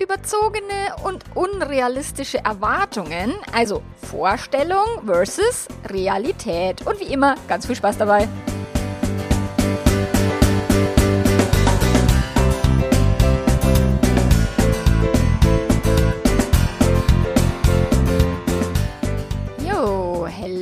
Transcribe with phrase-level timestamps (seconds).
[0.00, 6.86] überzogene und unrealistische Erwartungen, also Vorstellung versus Realität.
[6.86, 8.28] Und wie immer, ganz viel Spaß dabei.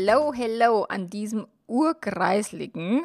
[0.09, 3.03] Hello, hello an diesem urkreisligen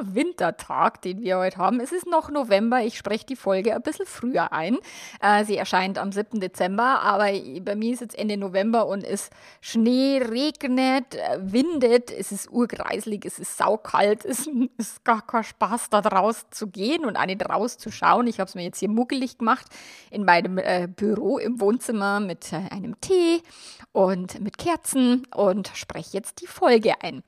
[0.00, 1.80] Wintertag, den wir heute haben.
[1.80, 4.78] Es ist noch November, ich spreche die Folge ein bisschen früher ein.
[5.20, 6.38] Äh, sie erscheint am 7.
[6.38, 9.28] Dezember, aber bei mir ist jetzt Ende November und es
[9.60, 15.90] Schnee, regnet, äh, windet, es ist urkreislig, es ist saukalt, es ist gar kein Spaß,
[15.90, 18.28] da draus zu gehen und auch nicht rauszuschauen.
[18.28, 19.66] Ich habe es mir jetzt hier muckelig gemacht
[20.12, 23.42] in meinem äh, Büro im Wohnzimmer mit äh, einem Tee
[23.90, 27.24] und mit Kerzen und spreche jetzt die Folge ein.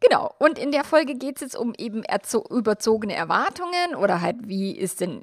[0.00, 2.02] Genau, und in der Folge geht es jetzt um eben
[2.50, 5.22] überzogene Erwartungen oder halt, wie ist denn,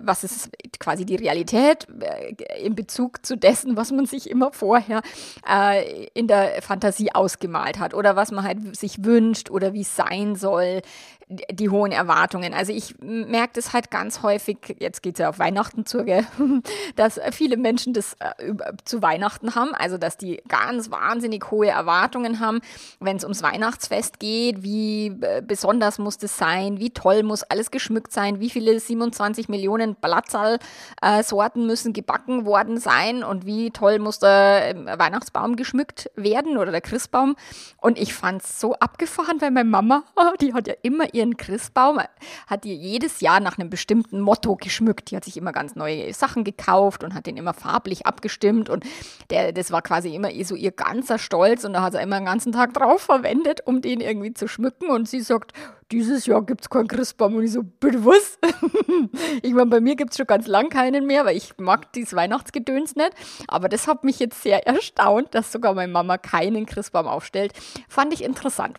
[0.00, 5.02] was ist quasi die Realität äh, in Bezug zu dessen, was man sich immer vorher
[5.48, 9.96] äh, in der Fantasie ausgemalt hat oder was man halt sich wünscht oder wie es
[9.96, 10.82] sein soll,
[11.28, 12.54] die hohen Erwartungen.
[12.54, 16.26] Also ich merke das halt ganz häufig, jetzt geht es ja auf Weihnachten zu, gell,
[16.96, 18.54] dass viele Menschen das äh,
[18.84, 22.60] zu Weihnachten haben, also dass die ganz wahnsinnig hohe Erwartungen haben,
[23.00, 25.14] wenn es ums Weihnachtsfest geht, wie
[25.46, 31.62] besonders muss das sein, wie toll muss alles geschmückt sein, wie viele 27 Millionen Blattsalsorten
[31.62, 36.72] äh, müssen gebacken worden sein und wie toll muss der ähm, Weihnachtsbaum geschmückt werden oder
[36.72, 37.36] der Christbaum.
[37.80, 40.04] Und ich fand es so abgefahren, weil meine Mama,
[40.40, 42.00] die hat ja immer ihren Christbaum,
[42.46, 45.10] hat die jedes Jahr nach einem bestimmten Motto geschmückt.
[45.10, 48.84] Die hat sich immer ganz neue Sachen gekauft und hat den immer farblich abgestimmt und
[49.30, 52.26] der, das war quasi immer so ihr ganzer Stolz und da hat sie immer den
[52.26, 55.52] ganzen Tag drauf verwendet, um den irgendwie zu schmücken und sie sagt,
[55.90, 57.36] dieses Jahr gibt es keinen Christbaum.
[57.36, 58.38] Und ich so, bitte was?
[59.42, 62.14] ich meine, bei mir gibt es schon ganz lang keinen mehr, weil ich mag dieses
[62.14, 63.12] Weihnachtsgedöns nicht.
[63.48, 67.52] Aber das hat mich jetzt sehr erstaunt, dass sogar meine Mama keinen Christbaum aufstellt.
[67.88, 68.78] Fand ich interessant.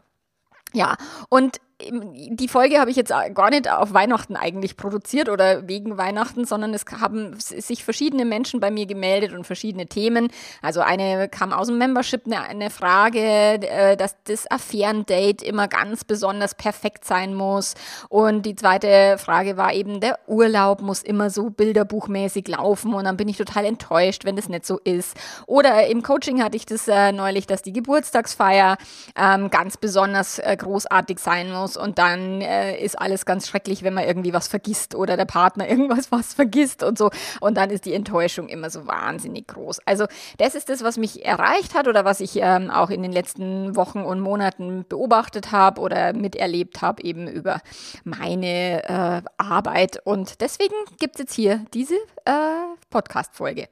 [0.74, 0.98] Ja,
[1.30, 6.44] und die Folge habe ich jetzt gar nicht auf Weihnachten eigentlich produziert oder wegen Weihnachten,
[6.44, 10.28] sondern es haben sich verschiedene Menschen bei mir gemeldet und verschiedene Themen.
[10.62, 16.04] Also eine kam aus dem Membership eine, eine Frage, äh, dass das Affärendate immer ganz
[16.04, 17.76] besonders perfekt sein muss.
[18.10, 23.16] Und die zweite Frage war eben, der Urlaub muss immer so bilderbuchmäßig laufen und dann
[23.16, 25.16] bin ich total enttäuscht, wenn das nicht so ist.
[25.46, 28.78] Oder im Coaching hatte ich das äh, neulich, dass die Geburtstagsfeier
[29.16, 33.84] ähm, ganz besonders äh, großartig sein muss muss und dann äh, ist alles ganz schrecklich,
[33.84, 37.70] wenn man irgendwie was vergisst oder der Partner irgendwas was vergisst und so und dann
[37.70, 39.80] ist die Enttäuschung immer so wahnsinnig groß.
[39.86, 40.06] Also
[40.38, 43.76] das ist das, was mich erreicht hat oder was ich ähm, auch in den letzten
[43.76, 47.62] Wochen und Monaten beobachtet habe oder miterlebt habe eben über
[48.04, 52.32] meine äh, Arbeit und deswegen gibt es jetzt hier diese äh,
[52.90, 53.68] Podcast-Folge.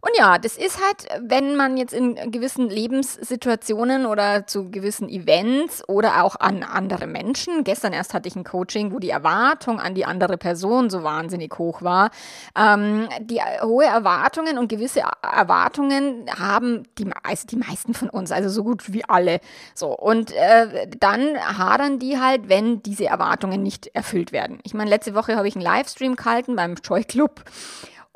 [0.00, 5.86] Und ja, das ist halt, wenn man jetzt in gewissen Lebenssituationen oder zu gewissen Events
[5.88, 9.94] oder auch an andere Menschen, gestern erst hatte ich ein Coaching, wo die Erwartung an
[9.94, 12.10] die andere Person so wahnsinnig hoch war,
[12.56, 18.48] ähm, die hohe Erwartungen und gewisse Erwartungen haben die, also die meisten von uns, also
[18.48, 19.40] so gut wie alle.
[19.74, 24.60] So, und äh, dann hadern die halt, wenn diese Erwartungen nicht erfüllt werden.
[24.62, 27.42] Ich meine, letzte Woche habe ich einen Livestream gehalten beim Joy Club.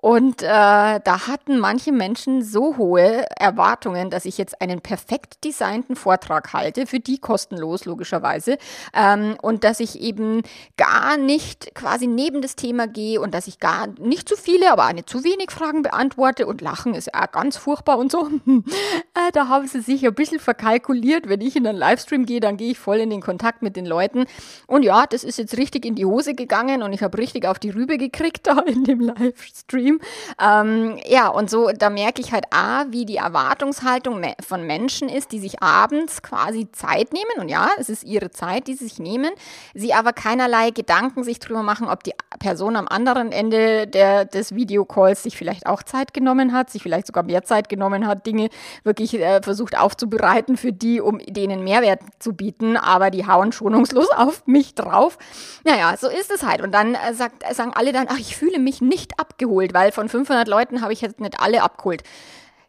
[0.03, 5.95] Und äh, da hatten manche Menschen so hohe Erwartungen, dass ich jetzt einen perfekt designten
[5.95, 8.59] Vortrag halte, für die kostenlos logischerweise,
[8.95, 10.43] ähm, und dass ich eben
[10.77, 14.89] gar nicht quasi neben das Thema gehe und dass ich gar nicht zu viele, aber
[14.89, 18.27] auch nicht zu wenig Fragen beantworte und Lachen ist auch ganz furchtbar und so.
[18.47, 21.28] äh, da haben sie sich ein bisschen verkalkuliert.
[21.28, 23.87] Wenn ich in einen Livestream gehe, dann gehe ich voll in den Kontakt mit den
[23.87, 24.25] Leuten.
[24.66, 27.60] Und ja, das ist jetzt richtig in die Hose gegangen und ich habe richtig auf
[27.60, 29.91] die Rübe gekriegt da in dem Livestream.
[29.92, 30.00] Stream.
[30.41, 35.33] Ähm, ja, und so, da merke ich halt A, wie die Erwartungshaltung von Menschen ist,
[35.33, 37.41] die sich abends quasi Zeit nehmen.
[37.41, 39.33] Und ja, es ist ihre Zeit, die sie sich nehmen.
[39.74, 44.54] Sie aber keinerlei Gedanken sich drüber machen, ob die Person am anderen Ende der, des
[44.54, 48.48] Videocalls sich vielleicht auch Zeit genommen hat, sich vielleicht sogar mehr Zeit genommen hat, Dinge
[48.84, 52.77] wirklich äh, versucht aufzubereiten für die, um denen Mehrwert zu bieten.
[52.77, 55.18] Aber die hauen schonungslos auf mich drauf.
[55.65, 56.62] Naja, so ist es halt.
[56.62, 59.91] Und dann äh, sagt, sagen alle dann, ach, ich fühle mich nicht abgeholt, weil weil
[59.91, 62.05] von 500 Leuten habe ich jetzt nicht alle abgeholt.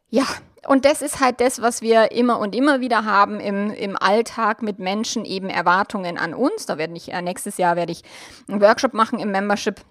[0.09, 0.25] Ja,
[0.67, 4.63] und das ist halt das, was wir immer und immer wieder haben im, im Alltag
[4.63, 6.65] mit Menschen, eben Erwartungen an uns.
[6.65, 8.01] Da werde ich, äh, nächstes Jahr werde ich
[8.47, 9.81] einen Workshop machen im Membership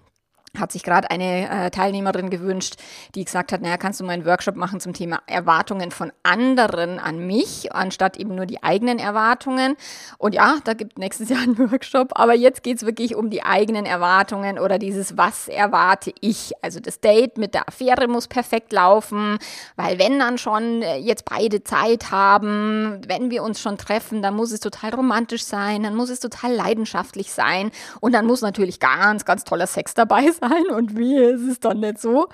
[0.59, 2.75] hat sich gerade eine äh, Teilnehmerin gewünscht,
[3.15, 6.99] die gesagt hat, naja, kannst du mal einen Workshop machen zum Thema Erwartungen von anderen
[6.99, 9.75] an mich, anstatt eben nur die eigenen Erwartungen.
[10.19, 13.87] Und ja, da gibt nächstes Jahr einen Workshop, aber jetzt geht's wirklich um die eigenen
[13.87, 16.53] Erwartungen oder dieses, was erwarte ich.
[16.61, 19.39] Also das Date mit der Affäre muss perfekt laufen,
[19.75, 24.35] weil wenn dann schon äh, jetzt beide Zeit haben, wenn wir uns schon treffen, dann
[24.35, 27.71] muss es total romantisch sein, dann muss es total leidenschaftlich sein
[28.01, 31.59] und dann muss natürlich ganz, ganz toller Sex dabei sein sein und wie ist es
[31.59, 32.27] dann nicht so.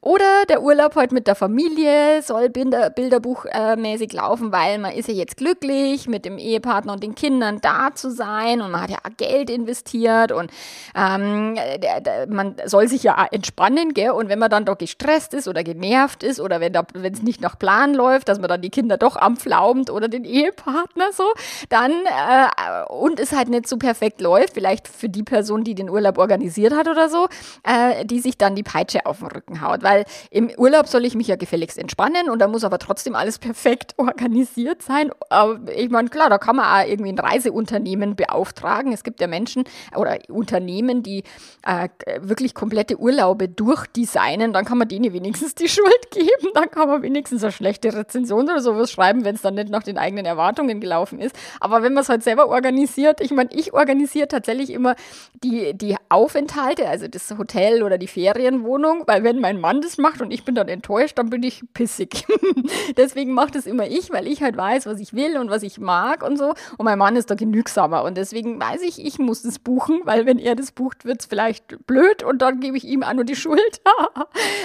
[0.00, 5.14] Oder der Urlaub heute mit der Familie soll Bilder, bilderbuchmäßig laufen, weil man ist ja
[5.14, 8.98] jetzt glücklich, mit dem Ehepartner und den Kindern da zu sein und man hat ja
[9.16, 10.50] Geld investiert und
[10.94, 14.10] ähm, der, der, man soll sich ja entspannen, gell?
[14.10, 17.58] Und wenn man dann doch gestresst ist oder genervt ist oder wenn es nicht nach
[17.58, 21.24] Plan läuft, dass man dann die Kinder doch anpflaumt oder den Ehepartner so,
[21.68, 25.90] dann äh, und es halt nicht so perfekt läuft, vielleicht für die Person, die den
[25.90, 27.28] Urlaub organisiert hat oder so,
[27.62, 29.82] äh, die sich dann die Peitsche auf den Rücken haut.
[29.82, 33.38] Weil im Urlaub soll ich mich ja gefälligst entspannen und da muss aber trotzdem alles
[33.38, 35.10] perfekt organisiert sein.
[35.30, 38.92] Aber ich meine, klar, da kann man auch irgendwie ein Reiseunternehmen beauftragen.
[38.92, 39.64] Es gibt ja Menschen
[39.96, 41.24] oder Unternehmen, die
[41.64, 41.88] äh,
[42.20, 44.52] wirklich komplette Urlaube durchdesignen.
[44.52, 46.52] Dann kann man denen wenigstens die Schuld geben.
[46.54, 49.82] Dann kann man wenigstens eine schlechte Rezension oder sowas schreiben, wenn es dann nicht nach
[49.82, 51.34] den eigenen Erwartungen gelaufen ist.
[51.60, 54.94] Aber wenn man es halt selber organisiert, ich meine, ich organisiere tatsächlich immer
[55.42, 60.20] die, die Aufenthalte, also das Hotel oder die Ferienwohnung, weil wenn mein Mann das macht
[60.20, 62.26] und ich bin dann enttäuscht, dann bin ich pissig.
[62.96, 65.78] deswegen macht es immer ich, weil ich halt weiß, was ich will und was ich
[65.78, 66.54] mag und so.
[66.76, 70.26] Und mein Mann ist da genügsamer und deswegen weiß ich, ich muss das buchen, weil
[70.26, 73.24] wenn er das bucht, wird es vielleicht blöd und dann gebe ich ihm auch nur
[73.24, 73.80] die Schuld.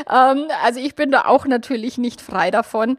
[0.09, 2.97] ähm, also ich bin da auch natürlich nicht frei davon.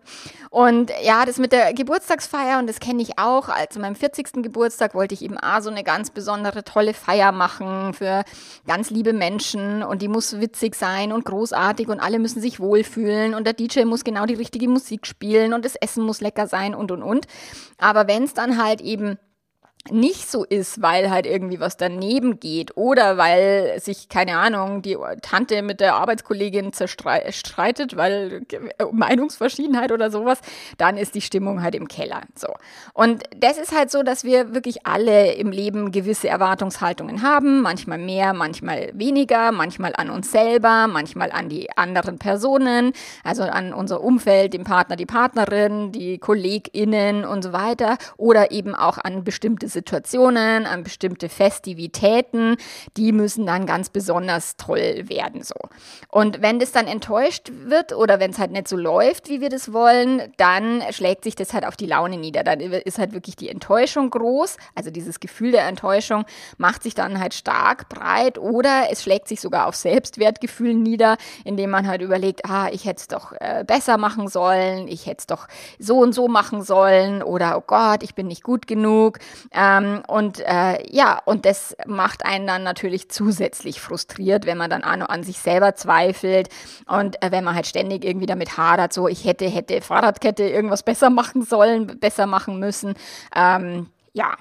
[0.50, 3.49] Und ja, das mit der Geburtstagsfeier und das kenne ich auch.
[3.49, 4.43] Also meinem 40.
[4.43, 8.25] Geburtstag wollte ich eben auch so eine ganz besondere, tolle Feier machen für
[8.67, 13.34] ganz liebe Menschen und die muss witzig sein und großartig und alle müssen sich wohlfühlen
[13.34, 16.74] und der DJ muss genau die richtige Musik spielen und das Essen muss lecker sein
[16.74, 17.26] und und und.
[17.78, 19.18] Aber wenn es dann halt eben
[19.90, 24.96] nicht so ist, weil halt irgendwie was daneben geht oder weil sich, keine Ahnung, die
[25.20, 28.46] Tante mit der Arbeitskollegin zerstreitet, weil
[28.92, 30.40] Meinungsverschiedenheit oder sowas,
[30.78, 32.22] dann ist die Stimmung halt im Keller.
[32.34, 32.48] So.
[32.94, 37.98] Und das ist halt so, dass wir wirklich alle im Leben gewisse Erwartungshaltungen haben, manchmal
[37.98, 44.00] mehr, manchmal weniger, manchmal an uns selber, manchmal an die anderen Personen, also an unser
[44.00, 49.74] Umfeld, den Partner, die Partnerin, die KollegInnen und so weiter oder eben auch an bestimmte
[49.75, 52.56] Situationen, an bestimmte Festivitäten,
[52.97, 55.55] die müssen dann ganz besonders toll werden so.
[56.09, 59.50] Und wenn das dann enttäuscht wird oder wenn es halt nicht so läuft, wie wir
[59.50, 62.43] das wollen, dann schlägt sich das halt auf die Laune nieder.
[62.43, 66.25] Dann ist halt wirklich die Enttäuschung groß, also dieses Gefühl der Enttäuschung
[66.56, 71.71] macht sich dann halt stark breit oder es schlägt sich sogar auf Selbstwertgefühl nieder, indem
[71.71, 75.26] man halt überlegt, ah, ich hätte es doch äh, besser machen sollen, ich hätte es
[75.26, 75.49] doch
[75.79, 79.19] so und so machen sollen oder oh Gott, ich bin nicht gut genug.
[79.50, 84.70] Äh, ähm, und äh, ja, und das macht einen dann natürlich zusätzlich frustriert, wenn man
[84.70, 86.49] dann an, an sich selber zweifelt
[86.87, 90.83] und äh, wenn man halt ständig irgendwie damit hadert, so ich hätte, hätte Fahrradkette irgendwas
[90.83, 92.94] besser machen sollen, besser machen müssen.
[93.35, 94.37] Ähm, ja,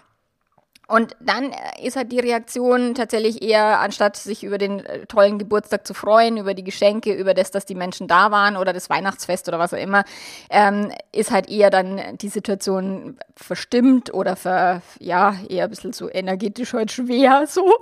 [0.94, 5.40] und dann äh, ist halt die Reaktion tatsächlich eher, anstatt sich über den äh, tollen
[5.40, 8.92] Geburtstag zu freuen, über die Geschenke, über das, dass die Menschen da waren oder das
[8.92, 10.04] Weihnachtsfest oder was auch immer,
[10.52, 16.12] ähm, ist halt eher dann die Situation verstimmt oder ver, ja, eher ein bisschen so
[16.12, 17.74] energetisch halt schwer so.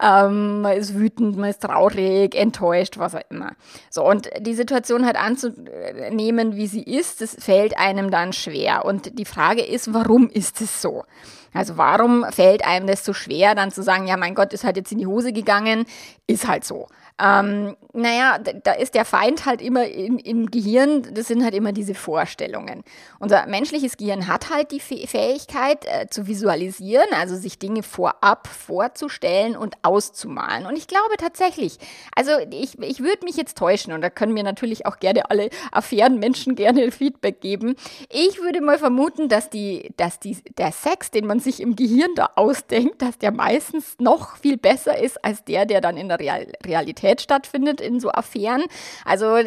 [0.00, 3.50] Ähm, man ist wütend, man ist traurig, enttäuscht, was auch immer.
[3.90, 8.84] So, und die Situation halt anzunehmen, wie sie ist, das fällt einem dann schwer.
[8.84, 11.02] Und die Frage ist, warum ist es so?
[11.52, 14.76] Also warum fällt einem das so schwer, dann zu sagen, ja, mein Gott, ist halt
[14.76, 15.84] jetzt in die Hose gegangen,
[16.26, 16.86] ist halt so.
[17.22, 21.72] Ähm, naja, da ist der Feind halt immer im, im, Gehirn, das sind halt immer
[21.72, 22.84] diese Vorstellungen.
[23.18, 29.56] Unser menschliches Gehirn hat halt die Fähigkeit äh, zu visualisieren, also sich Dinge vorab vorzustellen
[29.56, 30.66] und auszumalen.
[30.66, 31.78] Und ich glaube tatsächlich,
[32.14, 35.50] also ich, ich würde mich jetzt täuschen und da können mir natürlich auch gerne alle
[35.72, 37.74] affären Menschen gerne Feedback geben.
[38.08, 42.14] Ich würde mal vermuten, dass, die, dass die, der Sex, den man sich im Gehirn
[42.14, 46.20] da ausdenkt, dass der meistens noch viel besser ist als der, der dann in der
[46.20, 48.64] Real Realität stattfindet, in so Affären.
[49.04, 49.38] Also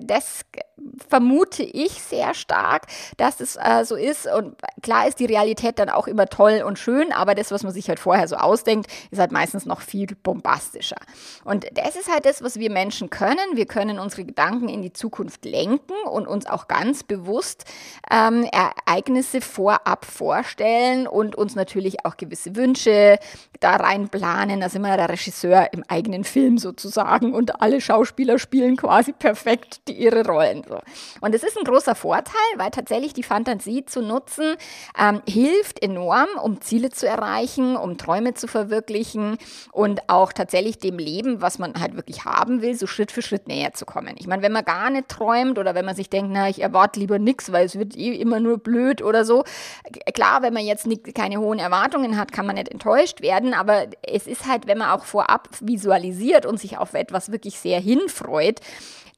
[0.00, 0.44] das
[1.08, 2.86] vermute ich sehr stark,
[3.16, 4.26] dass es äh, so ist.
[4.26, 7.72] Und klar ist die Realität dann auch immer toll und schön, aber das, was man
[7.72, 10.96] sich halt vorher so ausdenkt, ist halt meistens noch viel bombastischer.
[11.44, 13.38] Und das ist halt das, was wir Menschen können.
[13.54, 17.64] Wir können unsere Gedanken in die Zukunft lenken und uns auch ganz bewusst
[18.10, 23.18] ähm, Ereignisse vorab vorstellen und uns natürlich auch gewisse Wünsche
[23.60, 24.60] da rein planen.
[24.60, 29.80] Da sind wir der Regisseur im eigenen Film sozusagen und alle Schauspieler spielen quasi perfekt
[29.88, 30.62] die, ihre Rollen.
[30.68, 30.78] So.
[31.20, 34.56] Und es ist ein großer Vorteil, weil tatsächlich die Fantasie zu nutzen
[34.98, 39.38] ähm, hilft enorm, um Ziele zu erreichen, um Träume zu verwirklichen
[39.72, 43.48] und auch tatsächlich dem Leben, was man halt wirklich haben will, so Schritt für Schritt
[43.48, 44.14] näher zu kommen.
[44.18, 47.00] Ich meine, wenn man gar nicht träumt oder wenn man sich denkt, na, ich erwarte
[47.00, 49.44] lieber nichts, weil es wird eh immer nur blöd oder so.
[50.14, 53.86] Klar, wenn man jetzt nicht, keine hohen Erwartungen hat, kann man nicht enttäuscht werden, aber
[54.02, 58.60] es ist halt, wenn man auch vorab visualisiert und sich auf etwas wirklich sehr hinfreut,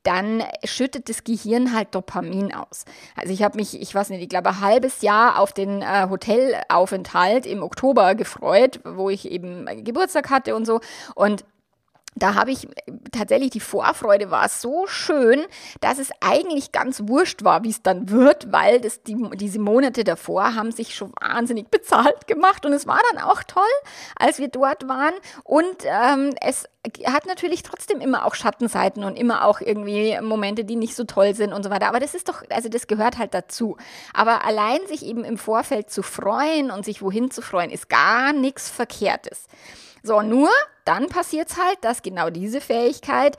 [0.02, 2.84] dann schüttet das Gehirn halt Dopamin aus.
[3.16, 6.06] Also ich habe mich, ich weiß nicht, ich glaube ein halbes Jahr auf den äh,
[6.08, 10.80] Hotelaufenthalt im Oktober gefreut, wo ich eben Geburtstag hatte und so.
[11.14, 11.44] Und
[12.16, 12.68] da habe ich
[13.12, 15.44] tatsächlich die Vorfreude war so schön,
[15.80, 20.04] dass es eigentlich ganz wurscht war, wie es dann wird, weil das die, diese Monate
[20.04, 23.62] davor haben sich schon wahnsinnig bezahlt gemacht und es war dann auch toll,
[24.16, 25.14] als wir dort waren
[25.44, 26.68] und ähm, es
[27.04, 31.34] hat natürlich trotzdem immer auch Schattenseiten und immer auch irgendwie Momente, die nicht so toll
[31.34, 31.88] sind und so weiter.
[31.88, 33.76] Aber das ist doch, also das gehört halt dazu.
[34.14, 38.32] Aber allein sich eben im Vorfeld zu freuen und sich wohin zu freuen, ist gar
[38.32, 39.46] nichts Verkehrtes.
[40.02, 40.50] So, nur
[40.84, 43.36] dann passiert es halt, dass genau diese Fähigkeit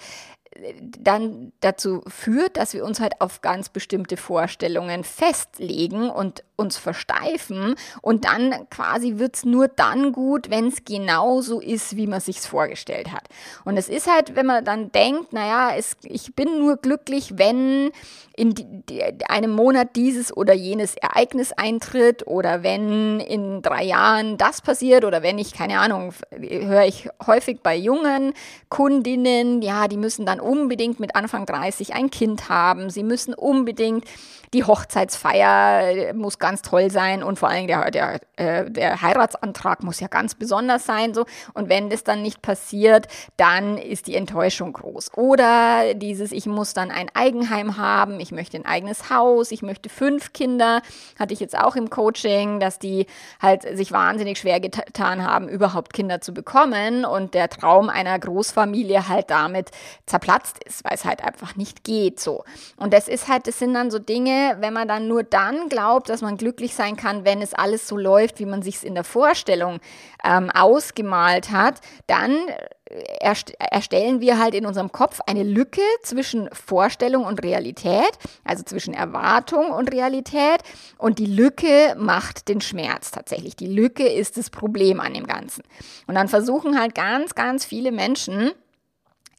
[0.52, 6.78] äh, dann dazu führt, dass wir uns halt auf ganz bestimmte Vorstellungen festlegen und uns
[6.78, 12.08] versteifen und dann quasi wird es nur dann gut, wenn es genau so ist, wie
[12.08, 13.28] man sich vorgestellt hat.
[13.66, 17.92] Und es ist halt, wenn man dann denkt, naja, es, ich bin nur glücklich, wenn
[18.36, 24.38] in die, die, einem Monat dieses oder jenes Ereignis eintritt oder wenn in drei Jahren
[24.38, 28.34] das passiert oder wenn ich, keine Ahnung, höre ich häufig bei jungen
[28.70, 34.06] Kundinnen, ja, die müssen dann unbedingt mit Anfang 30 ein Kind haben, sie müssen unbedingt
[34.54, 40.00] die Hochzeitsfeier muss ganz toll sein und vor allem der, der, äh, der Heiratsantrag muss
[40.00, 41.14] ja ganz besonders sein.
[41.14, 41.26] So.
[41.54, 45.14] Und wenn das dann nicht passiert, dann ist die Enttäuschung groß.
[45.16, 49.88] Oder dieses, ich muss dann ein Eigenheim haben, ich möchte ein eigenes Haus, ich möchte
[49.90, 50.82] fünf Kinder,
[51.20, 53.06] hatte ich jetzt auch im Coaching, dass die
[53.42, 59.08] halt sich wahnsinnig schwer getan haben, überhaupt Kinder zu bekommen und der Traum einer Großfamilie
[59.08, 59.72] halt damit
[60.06, 62.44] zerplatzt ist, weil es halt einfach nicht geht so.
[62.78, 66.10] Und das ist halt, das sind dann so Dinge, wenn man dann nur dann glaubt,
[66.10, 68.96] dass man glücklich sein kann, wenn es alles so läuft, wie man sich es in
[68.96, 69.80] der Vorstellung
[70.24, 72.36] ähm, ausgemalt hat, dann
[72.86, 73.36] äh,
[73.70, 78.12] erstellen wir halt in unserem Kopf eine Lücke zwischen Vorstellung und Realität,
[78.44, 80.64] also zwischen Erwartung und Realität.
[80.98, 83.56] Und die Lücke macht den Schmerz tatsächlich.
[83.56, 85.64] Die Lücke ist das Problem an dem Ganzen.
[86.08, 88.52] Und dann versuchen halt ganz, ganz viele Menschen,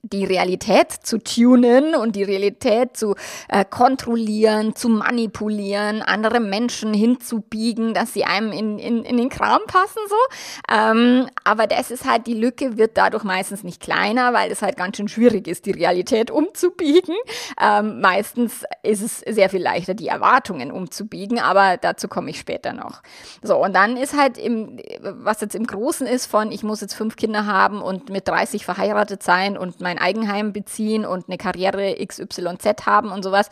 [0.04, 3.14] die Realität zu tunen und die Realität zu
[3.48, 9.60] äh, kontrollieren, zu manipulieren, andere Menschen hinzubiegen, dass sie einem in, in, in den Kram
[9.68, 10.74] passen so.
[10.74, 14.76] Ähm, aber das ist halt, die Lücke wird dadurch meistens nicht kleiner, weil es halt
[14.76, 17.14] ganz schön schwierig ist, die Realität umzubiegen.
[17.60, 22.72] Ähm, meistens ist es sehr viel leichter, die Erwartungen umzubiegen, aber dazu komme ich später
[22.72, 23.02] noch.
[23.40, 26.94] So, und dann ist halt im, was jetzt im Großen ist von, ich muss jetzt
[26.94, 31.36] fünf Kinder haben und mit 30 verheiratet sein und mein mein Eigenheim beziehen und eine
[31.36, 33.50] Karriere XYZ haben und sowas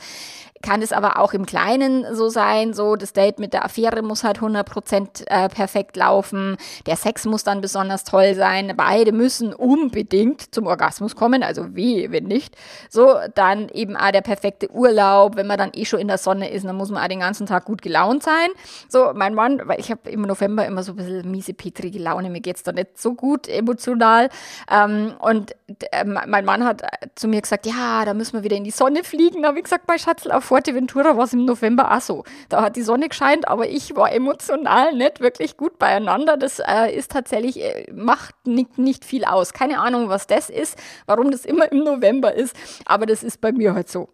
[0.63, 4.25] kann es aber auch im Kleinen so sein, so das Date mit der Affäre muss
[4.25, 10.55] halt 100% äh, perfekt laufen, der Sex muss dann besonders toll sein, beide müssen unbedingt
[10.55, 12.57] zum Orgasmus kommen, also wie, wenn nicht.
[12.91, 16.51] So, dann eben auch der perfekte Urlaub, wenn man dann eh schon in der Sonne
[16.51, 18.49] ist, dann muss man auch den ganzen Tag gut gelaunt sein.
[18.89, 22.29] So, mein Mann, weil ich habe im November immer so ein bisschen miese, petrige Laune,
[22.29, 24.29] mir geht's da nicht so gut emotional.
[24.71, 25.53] Ähm, und
[25.91, 26.83] äh, mein Mann hat
[27.15, 29.65] zu mir gesagt, ja, da müssen wir wieder in die Sonne fliegen, da habe ich
[29.65, 32.25] gesagt, mein Schatz, auf Fuerteventura war es im November auch so.
[32.49, 36.37] Da hat die Sonne gescheint, aber ich war emotional nicht wirklich gut beieinander.
[36.37, 39.53] Das äh, ist tatsächlich, äh, macht nicht, nicht viel aus.
[39.53, 40.77] Keine Ahnung, was das ist,
[41.07, 44.09] warum das immer im November ist, aber das ist bei mir halt so.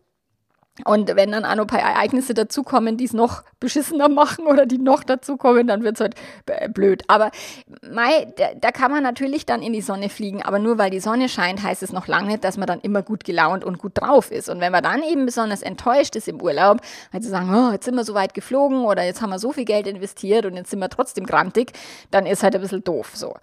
[0.85, 4.67] Und wenn dann auch noch ein paar Ereignisse dazukommen, die es noch beschissener machen oder
[4.67, 6.15] die noch dazukommen, dann wird es halt
[6.75, 7.03] blöd.
[7.09, 7.31] Aber
[7.91, 11.01] mei, da, da, kann man natürlich dann in die Sonne fliegen, aber nur weil die
[11.01, 13.93] Sonne scheint, heißt es noch lange nicht, dass man dann immer gut gelaunt und gut
[13.95, 14.51] drauf ist.
[14.51, 16.81] Und wenn man dann eben besonders enttäuscht ist im Urlaub,
[17.11, 19.53] weil sie sagen, oh, jetzt sind wir so weit geflogen oder jetzt haben wir so
[19.53, 21.73] viel Geld investiert und jetzt sind wir trotzdem grantig,
[22.11, 23.35] dann ist halt ein bisschen doof so.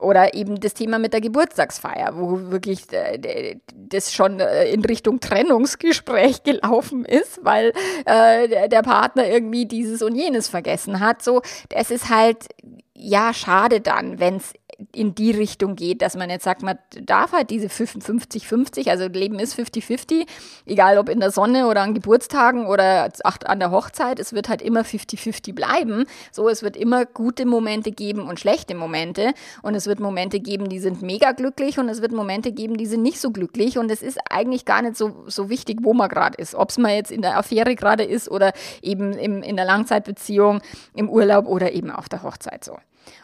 [0.00, 5.20] Oder eben das Thema mit der Geburtstagsfeier, wo wirklich äh, das schon äh, in Richtung
[5.20, 7.72] Trennungsgespräch gelaufen ist, weil
[8.06, 11.22] äh, der Partner irgendwie dieses und jenes vergessen hat.
[11.22, 12.48] So, das ist halt
[12.94, 14.52] ja schade dann, wenn es
[14.94, 19.38] in die Richtung geht, dass man jetzt sagt, man darf halt diese 50-50, also Leben
[19.38, 20.26] ist 50-50,
[20.66, 23.10] egal ob in der Sonne oder an Geburtstagen oder
[23.44, 26.04] an der Hochzeit, es wird halt immer 50-50 bleiben.
[26.32, 29.32] So, es wird immer gute Momente geben und schlechte Momente
[29.62, 32.86] und es wird Momente geben, die sind mega glücklich und es wird Momente geben, die
[32.86, 36.08] sind nicht so glücklich und es ist eigentlich gar nicht so, so wichtig, wo man
[36.08, 39.56] gerade ist, ob es mal jetzt in der Affäre gerade ist oder eben im, in
[39.56, 40.60] der Langzeitbeziehung,
[40.94, 42.78] im Urlaub oder eben auf der Hochzeit so.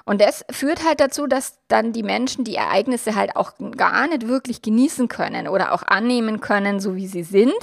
[0.05, 4.29] Und das führt halt dazu, dass dann die Menschen die Ereignisse halt auch gar nicht
[4.29, 7.55] wirklich genießen können oder auch annehmen können, so wie sie sind,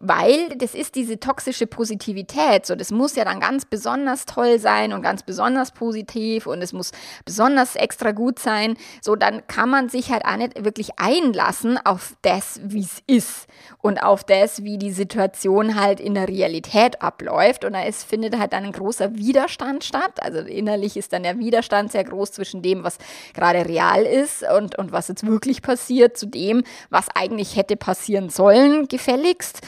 [0.00, 2.66] weil das ist diese toxische Positivität.
[2.66, 6.72] So, das muss ja dann ganz besonders toll sein und ganz besonders positiv und es
[6.72, 6.92] muss
[7.24, 8.76] besonders extra gut sein.
[9.02, 13.46] So, dann kann man sich halt auch nicht wirklich einlassen auf das, wie es ist
[13.78, 17.64] und auf das, wie die Situation halt in der Realität abläuft.
[17.64, 20.22] Und da ist, findet halt dann ein großer Widerstand statt.
[20.22, 22.98] Also innerlich ist dann der Widerstand sehr groß zwischen dem, was
[23.34, 28.30] gerade real ist und, und was jetzt wirklich passiert, zu dem, was eigentlich hätte passieren
[28.30, 29.60] sollen, gefälligst.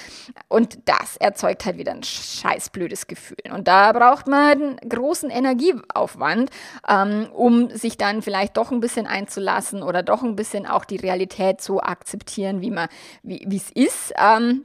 [0.48, 3.52] Und das erzeugt halt wieder ein scheißblödes Gefühl.
[3.52, 6.50] Und da braucht man einen großen Energieaufwand,
[6.88, 10.96] ähm, um sich dann vielleicht doch ein bisschen einzulassen oder doch ein bisschen auch die
[10.96, 12.88] Realität zu akzeptieren, wie man,
[13.22, 14.12] wie es ist.
[14.16, 14.64] Ähm,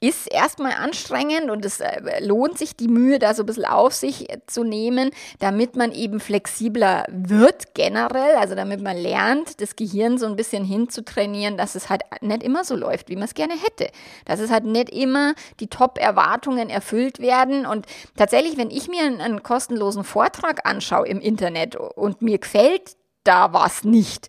[0.00, 3.92] ist erstmal anstrengend und es äh, lohnt sich die Mühe, da so ein bisschen auf
[3.92, 10.18] sich zu nehmen, damit man eben flexibler wird generell, also damit man lernt, das Gehirn
[10.18, 13.54] so ein bisschen hinzutrainieren, dass es halt nicht immer so läuft, wie man es gerne
[13.54, 13.90] hätte.
[14.24, 17.66] Dass es halt nicht immer die Top-Erwartungen erfüllt werden.
[17.66, 17.86] Und
[18.16, 23.52] tatsächlich, wenn ich mir einen, einen kostenlosen Vortrag anschaue im Internet und mir gefällt da
[23.52, 24.28] was nicht,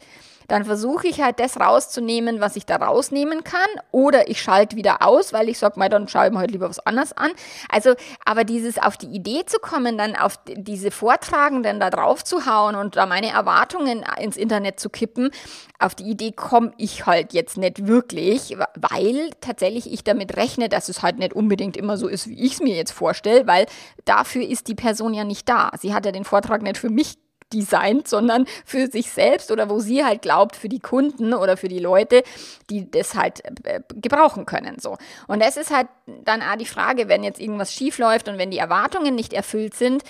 [0.54, 3.60] dann versuche ich halt das rauszunehmen, was ich da rausnehmen kann.
[3.90, 6.80] Oder ich schalte wieder aus, weil ich sage, dann schaue ich mir halt lieber was
[6.86, 7.32] anderes an.
[7.70, 12.46] Also, aber dieses auf die Idee zu kommen, dann auf diese Vortragenden da drauf zu
[12.46, 15.32] hauen und da meine Erwartungen ins Internet zu kippen,
[15.80, 20.88] auf die Idee komme ich halt jetzt nicht wirklich, weil tatsächlich ich damit rechne, dass
[20.88, 23.66] es halt nicht unbedingt immer so ist, wie ich es mir jetzt vorstelle, weil
[24.06, 25.72] dafür ist die Person ja nicht da.
[25.80, 27.18] Sie hat ja den Vortrag nicht für mich
[27.54, 31.68] designt, sondern für sich selbst oder wo sie halt glaubt, für die Kunden oder für
[31.68, 32.24] die Leute,
[32.70, 34.80] die das halt äh, gebrauchen können.
[34.80, 34.98] So.
[35.28, 38.52] Und es ist halt dann auch die Frage, wenn jetzt irgendwas schief läuft und wenn
[38.52, 40.04] die Erwartungen nicht erfüllt sind,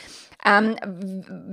[0.45, 0.75] ähm,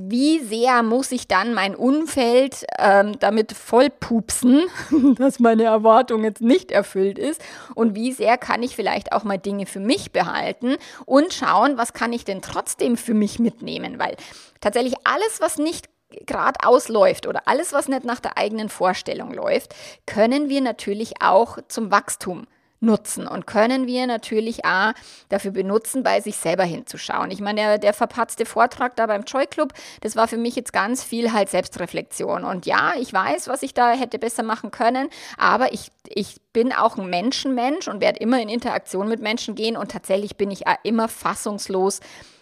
[0.08, 4.64] wie sehr muss ich dann mein Umfeld ähm, damit vollpupsen,
[5.16, 7.40] dass meine Erwartung jetzt nicht erfüllt ist?
[7.74, 10.76] Und wie sehr kann ich vielleicht auch mal Dinge für mich behalten
[11.06, 14.16] und schauen, was kann ich denn trotzdem für mich mitnehmen, weil
[14.60, 15.88] tatsächlich alles, was nicht
[16.26, 19.74] gerade ausläuft oder alles, was nicht nach der eigenen Vorstellung läuft,
[20.06, 22.46] können wir natürlich auch zum Wachstum
[22.80, 24.92] nutzen und können wir natürlich auch
[25.28, 27.30] dafür benutzen, bei sich selber hinzuschauen.
[27.30, 30.72] Ich meine, der, der verpatzte Vortrag da beim Joy Club, das war für mich jetzt
[30.72, 32.44] ganz viel halt Selbstreflexion.
[32.44, 36.72] Und ja, ich weiß, was ich da hätte besser machen können, aber ich, ich bin
[36.72, 40.64] auch ein Menschenmensch und werde immer in Interaktion mit Menschen gehen und tatsächlich bin ich
[40.82, 42.00] immer fassungslos,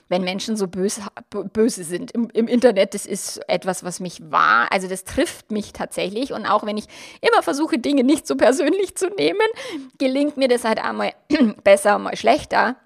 [0.08, 1.02] wenn Menschen so böse,
[1.52, 2.94] böse sind im, im Internet.
[2.94, 6.32] Das ist etwas, was mich wahr, also das trifft mich tatsächlich.
[6.32, 6.86] Und auch wenn ich
[7.20, 9.46] immer versuche, Dinge nicht so persönlich zu nehmen,
[9.98, 11.12] gelingt mir das halt einmal
[11.64, 12.76] besser, mal schlechter.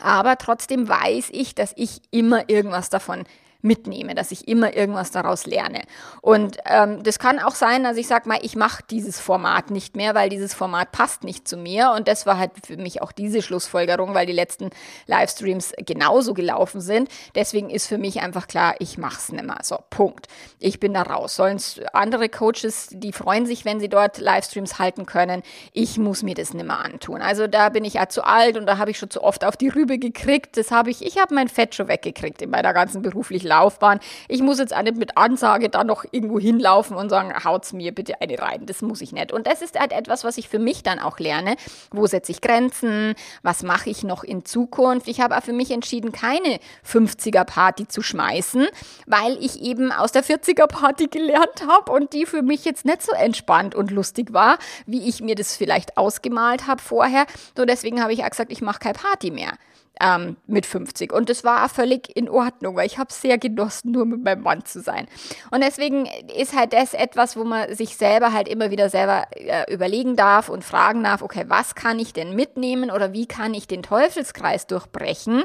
[0.00, 3.24] Aber trotzdem weiß ich, dass ich immer irgendwas davon
[3.64, 5.82] mitnehme, dass ich immer irgendwas daraus lerne.
[6.20, 9.96] Und ähm, das kann auch sein, dass ich sage mal, ich mache dieses Format nicht
[9.96, 11.92] mehr, weil dieses Format passt nicht zu mir.
[11.96, 14.70] Und das war halt für mich auch diese Schlussfolgerung, weil die letzten
[15.06, 17.08] Livestreams genauso gelaufen sind.
[17.34, 19.58] Deswegen ist für mich einfach klar, ich mache es nicht mehr.
[19.62, 20.28] So, Punkt.
[20.58, 21.36] Ich bin da raus.
[21.36, 21.58] Sollen
[21.92, 25.42] andere Coaches, die freuen sich, wenn sie dort Livestreams halten können.
[25.72, 27.22] Ich muss mir das nicht mehr antun.
[27.22, 29.56] Also da bin ich ja zu alt und da habe ich schon zu oft auf
[29.56, 30.58] die Rübe gekriegt.
[30.58, 34.00] Das habe ich, ich habe mein Fett schon weggekriegt in meiner ganzen beruflichen Laufbahn.
[34.28, 37.92] Ich muss jetzt auch nicht mit Ansage da noch irgendwo hinlaufen und sagen, haut's mir
[37.92, 38.66] bitte eine rein.
[38.66, 39.32] Das muss ich nicht.
[39.32, 41.56] Und das ist halt etwas, was ich für mich dann auch lerne.
[41.90, 43.14] Wo setze ich Grenzen?
[43.42, 45.06] Was mache ich noch in Zukunft?
[45.08, 48.66] Ich habe auch für mich entschieden, keine 50er Party zu schmeißen,
[49.06, 53.02] weil ich eben aus der 40er Party gelernt habe und die für mich jetzt nicht
[53.02, 57.26] so entspannt und lustig war, wie ich mir das vielleicht ausgemalt habe vorher.
[57.56, 59.52] So deswegen habe ich auch gesagt, ich mache keine Party mehr
[60.00, 61.12] ähm, mit 50.
[61.12, 64.64] Und das war völlig in Ordnung, weil ich habe sehr genossen, nur mit meinem Mann
[64.64, 65.06] zu sein.
[65.50, 69.72] Und deswegen ist halt das etwas, wo man sich selber halt immer wieder selber äh,
[69.72, 73.68] überlegen darf und fragen darf, okay, was kann ich denn mitnehmen oder wie kann ich
[73.68, 75.44] den Teufelskreis durchbrechen,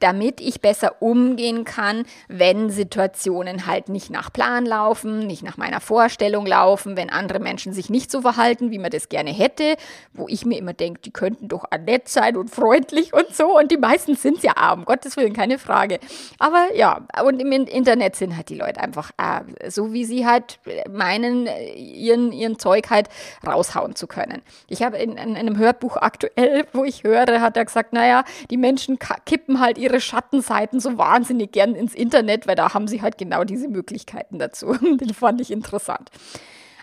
[0.00, 5.80] damit ich besser umgehen kann, wenn Situationen halt nicht nach Plan laufen, nicht nach meiner
[5.80, 9.76] Vorstellung laufen, wenn andere Menschen sich nicht so verhalten, wie man das gerne hätte,
[10.12, 13.56] wo ich mir immer denke, die könnten doch nett sein und freundlich und so.
[13.58, 15.98] Und die meisten sind ja auch, um Gottes Willen, keine Frage.
[16.38, 20.58] Aber ja, und im Internet sind halt die Leute einfach äh, so, wie sie halt
[20.90, 23.08] meinen, ihren, ihren Zeug halt
[23.46, 24.42] raushauen zu können.
[24.68, 28.56] Ich habe in, in einem Hörbuch aktuell, wo ich höre, hat er gesagt, naja, die
[28.56, 33.02] Menschen kippen halt ihre ihre Schattenseiten so wahnsinnig gern ins Internet, weil da haben sie
[33.02, 34.74] halt genau diese Möglichkeiten dazu.
[34.80, 36.10] Den fand ich interessant.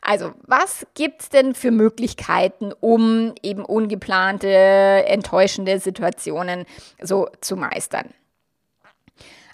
[0.07, 6.65] Also, was gibt es denn für Möglichkeiten, um eben ungeplante, enttäuschende Situationen
[7.01, 8.13] so zu meistern?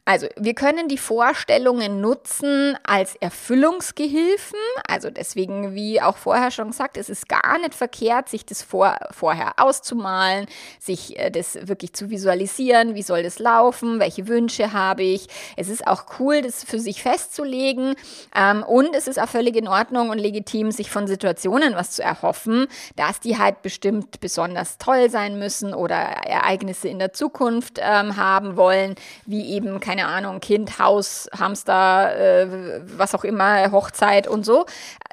[0.05, 4.59] Also, wir können die Vorstellungen nutzen als Erfüllungsgehilfen.
[4.85, 8.97] Also deswegen, wie auch vorher schon gesagt, es ist gar nicht verkehrt, sich das vor,
[9.11, 12.95] vorher auszumalen, sich äh, das wirklich zu visualisieren.
[12.95, 14.01] Wie soll das laufen?
[14.01, 15.27] Welche Wünsche habe ich?
[15.55, 17.95] Es ist auch cool, das für sich festzulegen.
[18.35, 22.03] Ähm, und es ist auch völlig in Ordnung und legitim, sich von Situationen was zu
[22.03, 28.17] erhoffen, dass die halt bestimmt besonders toll sein müssen oder Ereignisse in der Zukunft ähm,
[28.17, 34.27] haben wollen, wie eben kein keine Ahnung, Kind, Haus, Hamster, äh, was auch immer, Hochzeit
[34.27, 34.65] und so,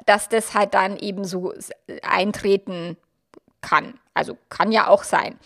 [0.07, 1.53] dass das halt dann eben so
[2.01, 2.97] eintreten
[3.61, 3.93] kann.
[4.15, 5.37] Also kann ja auch sein.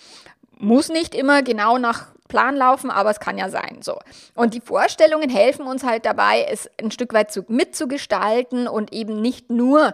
[0.57, 3.79] Muss nicht immer genau nach Plan laufen, aber es kann ja sein.
[3.81, 3.99] So.
[4.35, 9.21] Und die Vorstellungen helfen uns halt dabei, es ein Stück weit zu, mitzugestalten und eben
[9.21, 9.93] nicht nur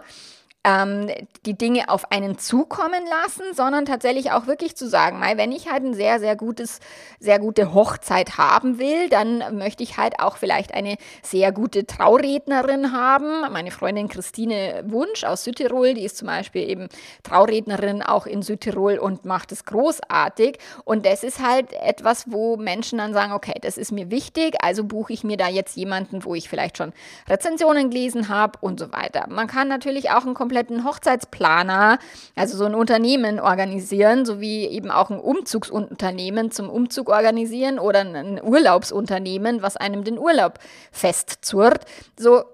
[0.64, 1.10] ähm,
[1.44, 5.70] die Dinge auf einen zukommen lassen, sondern tatsächlich auch wirklich zu sagen, mal, wenn ich
[5.70, 6.78] halt ein sehr, sehr gutes,
[7.18, 12.92] sehr gute Hochzeit haben will, dann möchte ich halt auch vielleicht eine sehr gute Traurednerin
[12.92, 13.40] haben.
[13.52, 16.88] Meine Freundin Christine Wunsch aus Südtirol, die ist zum Beispiel eben
[17.24, 20.58] Traurednerin auch in Südtirol und macht es großartig.
[20.84, 24.84] Und das ist halt etwas, wo Menschen dann sagen, okay, das ist mir wichtig, also
[24.84, 26.92] buche ich mir da jetzt jemanden, wo ich vielleicht schon
[27.28, 29.26] Rezensionen gelesen habe und so weiter.
[29.28, 31.98] Man kann natürlich auch ein kompletten Hochzeitsplaner,
[32.36, 38.38] also so ein Unternehmen organisieren, sowie eben auch ein Umzugsunternehmen zum Umzug organisieren oder ein
[38.42, 40.58] Urlaubsunternehmen, was einem den Urlaub
[40.90, 41.86] festzurrt.
[42.18, 42.44] So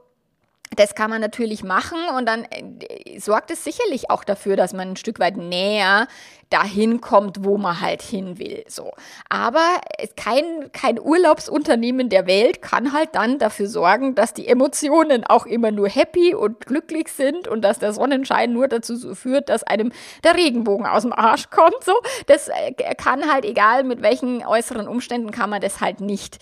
[0.78, 4.90] das kann man natürlich machen und dann äh, sorgt es sicherlich auch dafür, dass man
[4.90, 6.06] ein Stück weit näher
[6.50, 8.64] dahin kommt, wo man halt hin will.
[8.68, 8.92] So.
[9.28, 9.80] Aber
[10.16, 15.70] kein, kein Urlaubsunternehmen der Welt kann halt dann dafür sorgen, dass die Emotionen auch immer
[15.70, 19.92] nur happy und glücklich sind und dass der Sonnenschein nur dazu führt, dass einem
[20.24, 21.82] der Regenbogen aus dem Arsch kommt.
[21.82, 21.94] So.
[22.26, 26.38] Das äh, kann halt, egal mit welchen äußeren Umständen, kann man das halt nicht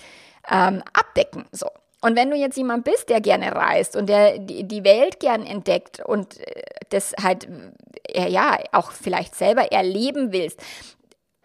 [0.48, 1.46] ähm, abdecken.
[1.50, 1.68] So.
[2.06, 5.98] Und wenn du jetzt jemand bist, der gerne reist und der die Welt gern entdeckt
[6.06, 7.48] und äh, das halt
[8.06, 10.62] äh, ja auch vielleicht selber erleben willst,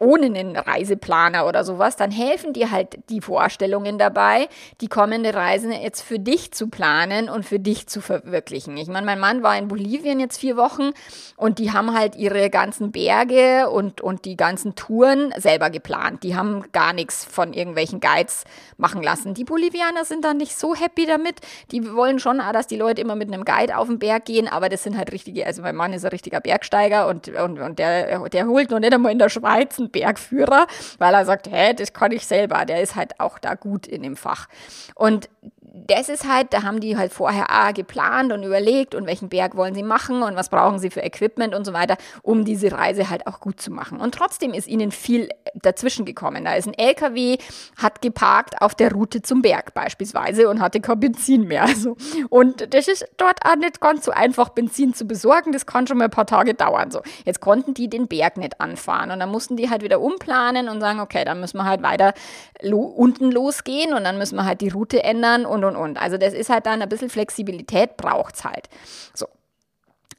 [0.01, 4.49] ohne einen Reiseplaner oder sowas, dann helfen dir halt die Vorstellungen dabei,
[4.81, 8.75] die kommende Reise jetzt für dich zu planen und für dich zu verwirklichen.
[8.77, 10.89] Ich meine, mein Mann war in Bolivien jetzt vier Wochen
[11.37, 16.23] und die haben halt ihre ganzen Berge und, und die ganzen Touren selber geplant.
[16.23, 18.45] Die haben gar nichts von irgendwelchen Guides
[18.77, 19.35] machen lassen.
[19.35, 21.41] Die Bolivianer sind dann nicht so happy damit.
[21.71, 24.67] Die wollen schon, dass die Leute immer mit einem Guide auf den Berg gehen, aber
[24.67, 28.27] das sind halt richtige, also mein Mann ist ein richtiger Bergsteiger und, und, und der,
[28.29, 32.11] der holt noch nicht einmal in der Schweiz Bergführer, weil er sagt, hä, das kann
[32.11, 32.65] ich selber.
[32.65, 34.47] Der ist halt auch da gut in dem Fach.
[34.95, 35.29] Und
[35.73, 39.55] das ist halt, da haben die halt vorher ah, geplant und überlegt und welchen Berg
[39.55, 43.09] wollen sie machen und was brauchen sie für Equipment und so weiter, um diese Reise
[43.09, 44.01] halt auch gut zu machen.
[44.01, 46.43] Und trotzdem ist ihnen viel dazwischen gekommen.
[46.43, 47.37] Da ist ein LKW,
[47.77, 51.61] hat geparkt auf der Route zum Berg beispielsweise und hatte kein Benzin mehr.
[51.71, 51.95] Also,
[52.29, 55.53] und das ist dort auch nicht ganz so einfach, Benzin zu besorgen.
[55.53, 56.91] Das kann schon mal ein paar Tage dauern.
[56.91, 60.67] So, jetzt konnten die den Berg nicht anfahren und dann mussten die halt wieder umplanen
[60.67, 62.13] und sagen, okay, dann müssen wir halt weiter
[62.61, 65.97] lo unten losgehen und dann müssen wir halt die Route ändern und und und und.
[66.01, 68.69] Also das ist halt dann ein bisschen Flexibilität braucht es halt.
[69.13, 69.27] So.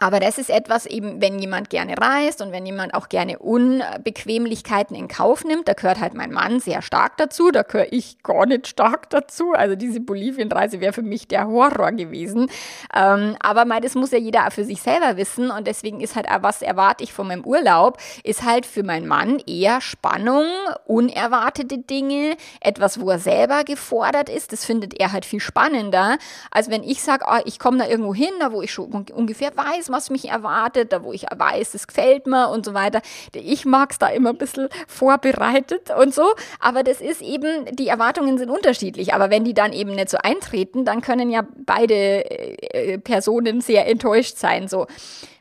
[0.03, 4.97] Aber das ist etwas eben, wenn jemand gerne reist und wenn jemand auch gerne Unbequemlichkeiten
[4.97, 8.47] in Kauf nimmt, da gehört halt mein Mann sehr stark dazu, da gehöre ich gar
[8.47, 9.53] nicht stark dazu.
[9.53, 12.51] Also diese Bolivienreise wäre für mich der Horror gewesen.
[12.93, 16.27] Ähm, aber mal, das muss ja jeder für sich selber wissen und deswegen ist halt
[16.41, 20.47] was erwarte ich von meinem Urlaub, ist halt für meinen Mann eher Spannung,
[20.85, 24.53] unerwartete Dinge, etwas, wo er selber gefordert ist.
[24.53, 26.19] Das findet er halt viel spannender,
[26.51, 29.57] als wenn ich sage, oh, ich komme da irgendwo hin, da wo ich schon ungefähr
[29.57, 33.01] weiß, was mich erwartet, da wo ich weiß, es gefällt mir und so weiter.
[33.35, 37.89] Ich mag es da immer ein bisschen vorbereitet und so, aber das ist eben, die
[37.89, 41.95] Erwartungen sind unterschiedlich, aber wenn die dann eben nicht so eintreten, dann können ja beide
[41.95, 44.87] äh, Personen sehr enttäuscht sein, so.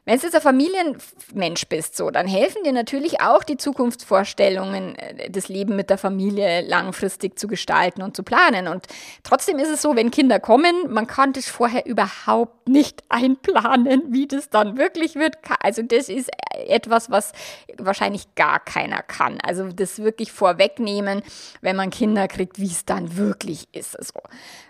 [0.04, 5.30] Wenn du jetzt ein Familienmensch bist, so, dann helfen dir natürlich auch die Zukunftsvorstellungen, äh,
[5.30, 8.68] das Leben mit der Familie langfristig zu gestalten und zu planen.
[8.68, 8.88] Und
[9.22, 14.28] trotzdem ist es so, wenn Kinder kommen, man kann das vorher überhaupt nicht einplanen, wie
[14.28, 15.38] das dann wirklich wird.
[15.60, 16.32] Also das ist
[16.68, 17.32] etwas, was
[17.78, 19.38] wahrscheinlich gar keiner kann.
[19.44, 21.22] Also das wirklich vorwegnehmen,
[21.62, 23.92] wenn man Kinder kriegt, wie es dann wirklich ist.
[24.04, 24.20] So.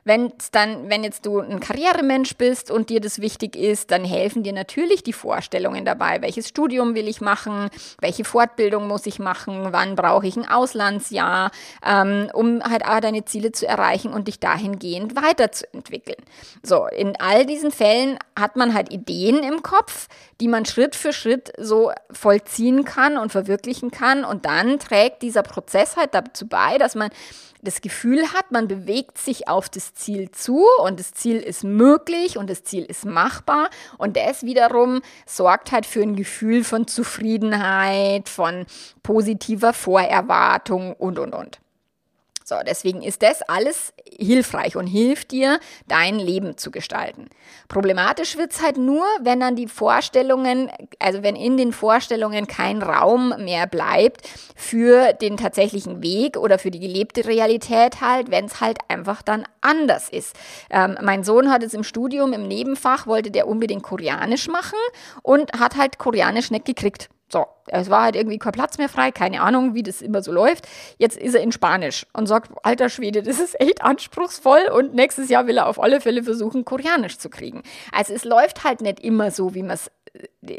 [0.03, 4.43] Wenn dann, wenn jetzt du ein Karrieremensch bist und dir das wichtig ist, dann helfen
[4.43, 6.21] dir natürlich die Vorstellungen dabei.
[6.21, 7.69] Welches Studium will ich machen?
[7.99, 9.67] Welche Fortbildung muss ich machen?
[9.71, 11.51] Wann brauche ich ein Auslandsjahr,
[11.85, 16.17] ähm, um halt auch deine Ziele zu erreichen und dich dahingehend weiterzuentwickeln?
[16.63, 20.07] So, in all diesen Fällen hat man halt Ideen im Kopf,
[20.39, 24.25] die man Schritt für Schritt so vollziehen kann und verwirklichen kann.
[24.25, 27.11] Und dann trägt dieser Prozess halt dazu bei, dass man
[27.61, 32.37] das Gefühl hat, man bewegt sich auf das Ziel zu und das Ziel ist möglich
[32.37, 38.29] und das Ziel ist machbar und das wiederum sorgt halt für ein Gefühl von Zufriedenheit,
[38.29, 38.65] von
[39.03, 41.59] positiver Vorerwartung und, und, und.
[42.43, 47.29] So, deswegen ist das alles hilfreich und hilft dir, dein Leben zu gestalten.
[47.67, 50.69] Problematisch wird es halt nur, wenn dann die Vorstellungen,
[50.99, 56.71] also wenn in den Vorstellungen kein Raum mehr bleibt für den tatsächlichen Weg oder für
[56.71, 60.35] die gelebte Realität halt, wenn es halt einfach dann anders ist.
[60.69, 64.79] Ähm, mein Sohn hat es im Studium, im Nebenfach, wollte der unbedingt Koreanisch machen
[65.23, 67.09] und hat halt Koreanisch nicht gekriegt.
[67.31, 70.33] So, es war halt irgendwie kein Platz mehr frei, keine Ahnung, wie das immer so
[70.33, 70.67] läuft.
[70.97, 75.29] Jetzt ist er in Spanisch und sagt, alter Schwede, das ist echt anspruchsvoll und nächstes
[75.29, 77.61] Jahr will er auf alle Fälle versuchen, Koreanisch zu kriegen.
[77.91, 79.91] Also es läuft halt nicht immer so, wie man es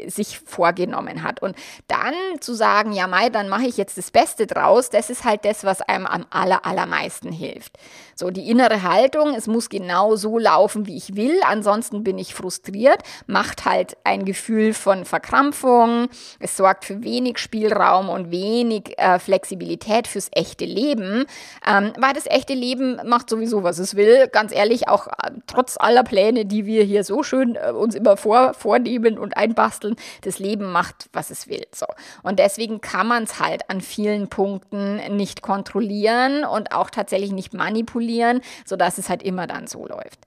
[0.07, 1.41] sich vorgenommen hat.
[1.41, 1.55] Und
[1.87, 5.45] dann zu sagen, ja, Mai, dann mache ich jetzt das Beste draus, das ist halt
[5.45, 7.77] das, was einem am aller, allermeisten hilft.
[8.15, 12.33] So, die innere Haltung, es muss genau so laufen, wie ich will, ansonsten bin ich
[12.33, 16.07] frustriert, macht halt ein Gefühl von Verkrampfung,
[16.39, 21.25] es sorgt für wenig Spielraum und wenig äh, Flexibilität fürs echte Leben,
[21.67, 24.27] ähm, weil das echte Leben macht sowieso, was es will.
[24.31, 28.15] Ganz ehrlich, auch äh, trotz aller Pläne, die wir hier so schön äh, uns immer
[28.15, 29.95] vor, vornehmen und einbasteln.
[30.21, 31.65] Das Leben macht, was es will.
[31.73, 31.85] So.
[32.23, 37.53] Und deswegen kann man es halt an vielen Punkten nicht kontrollieren und auch tatsächlich nicht
[37.53, 40.19] manipulieren, sodass es halt immer dann so läuft.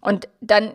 [0.00, 0.74] Und dann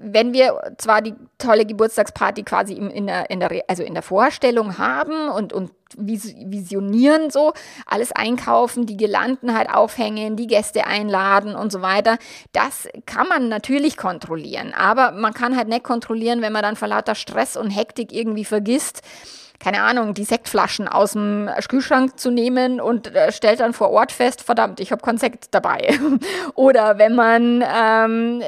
[0.00, 4.78] wenn wir zwar die tolle Geburtstagsparty quasi in der, in der, also in der Vorstellung
[4.78, 7.52] haben und, und visionieren so,
[7.86, 12.18] alles einkaufen, die Gelanden halt aufhängen, die Gäste einladen und so weiter,
[12.52, 14.72] das kann man natürlich kontrollieren.
[14.72, 18.46] Aber man kann halt nicht kontrollieren, wenn man dann vor lauter Stress und Hektik irgendwie
[18.46, 19.02] vergisst,
[19.62, 24.10] keine Ahnung, die Sektflaschen aus dem Kühlschrank zu nehmen und äh, stellt dann vor Ort
[24.10, 25.96] fest, verdammt, ich habe kein Sekt dabei.
[26.54, 28.42] Oder wenn man, ähm,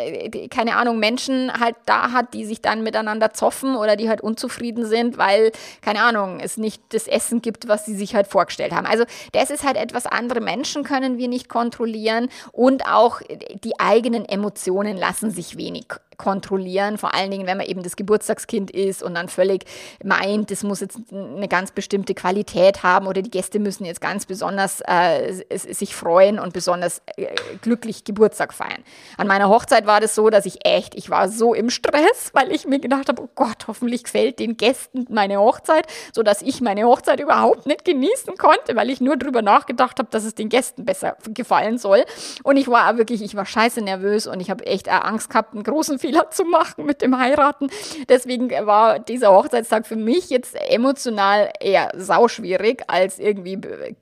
[0.51, 4.87] keine Ahnung, Menschen halt da hat, die sich dann miteinander zoffen oder die halt unzufrieden
[4.87, 8.87] sind, weil, keine Ahnung, es nicht das Essen gibt, was sie sich halt vorgestellt haben.
[8.87, 13.21] Also das ist halt etwas, andere Menschen können wir nicht kontrollieren und auch
[13.63, 18.71] die eigenen Emotionen lassen sich wenig kontrollieren, vor allen Dingen, wenn man eben das Geburtstagskind
[18.71, 19.65] ist und dann völlig
[20.03, 24.27] meint, das muss jetzt eine ganz bestimmte Qualität haben oder die Gäste müssen jetzt ganz
[24.27, 27.27] besonders äh, sich freuen und besonders äh,
[27.63, 28.83] glücklich Geburtstag feiern.
[29.17, 32.53] An meiner Hochzeit war das so, dass ich echt, ich war so im Stress, weil
[32.53, 36.85] ich mir gedacht habe, oh Gott, hoffentlich gefällt den Gästen meine Hochzeit, sodass ich meine
[36.85, 40.85] Hochzeit überhaupt nicht genießen konnte, weil ich nur darüber nachgedacht habe, dass es den Gästen
[40.85, 42.05] besser gefallen soll.
[42.43, 45.65] Und ich war wirklich, ich war scheiße nervös und ich habe echt Angst gehabt, einen
[45.65, 47.71] großen Fehler zu machen mit dem Heiraten.
[48.11, 53.59] Deswegen war dieser Hochzeitstag für mich jetzt emotional eher sauschwierig als irgendwie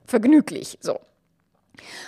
[0.07, 0.79] vergnüglich.
[0.81, 0.99] So.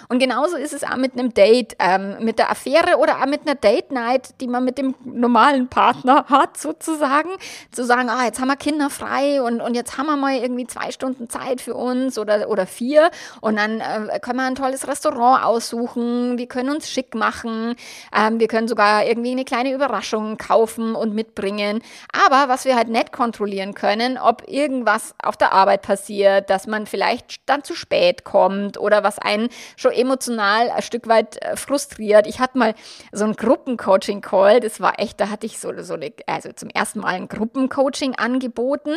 [0.08, 3.42] Und genauso ist es auch mit einem Date, ähm, mit der Affäre oder auch mit
[3.42, 7.30] einer Date Night, die man mit dem normalen Partner hat, sozusagen.
[7.72, 10.66] Zu sagen, ah, jetzt haben wir Kinder frei und, und jetzt haben wir mal irgendwie
[10.66, 13.10] zwei Stunden Zeit für uns oder, oder vier.
[13.40, 17.74] Und dann äh, können wir ein tolles Restaurant aussuchen, wir können uns schick machen,
[18.14, 21.82] ähm, wir können sogar irgendwie eine kleine Überraschung kaufen und mitbringen.
[22.12, 26.86] Aber was wir halt nicht kontrollieren können, ob irgendwas auf der Arbeit passiert, dass man
[26.86, 32.26] vielleicht dann zu spät kommt oder was einen schon emotional ein Stück weit äh, frustriert.
[32.26, 32.74] Ich hatte mal
[33.12, 37.00] so ein Gruppencoaching-Call, das war echt, da hatte ich so, so eine, also zum ersten
[37.00, 38.94] Mal ein Gruppencoaching angeboten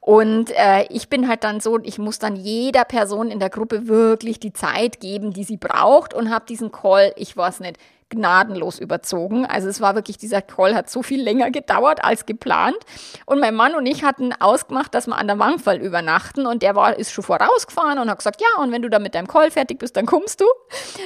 [0.00, 3.88] und äh, ich bin halt dann so, ich muss dann jeder Person in der Gruppe
[3.88, 7.78] wirklich die Zeit geben, die sie braucht und habe diesen Call, ich weiß nicht,
[8.14, 9.46] gnadenlos überzogen.
[9.46, 12.76] Also es war wirklich, dieser Call hat so viel länger gedauert als geplant.
[13.26, 16.74] Und mein Mann und ich hatten ausgemacht, dass wir an der Wangfall übernachten und der
[16.74, 19.50] war, ist schon vorausgefahren und hat gesagt, ja, und wenn du dann mit deinem Call
[19.50, 20.46] fertig bist, dann kommst du.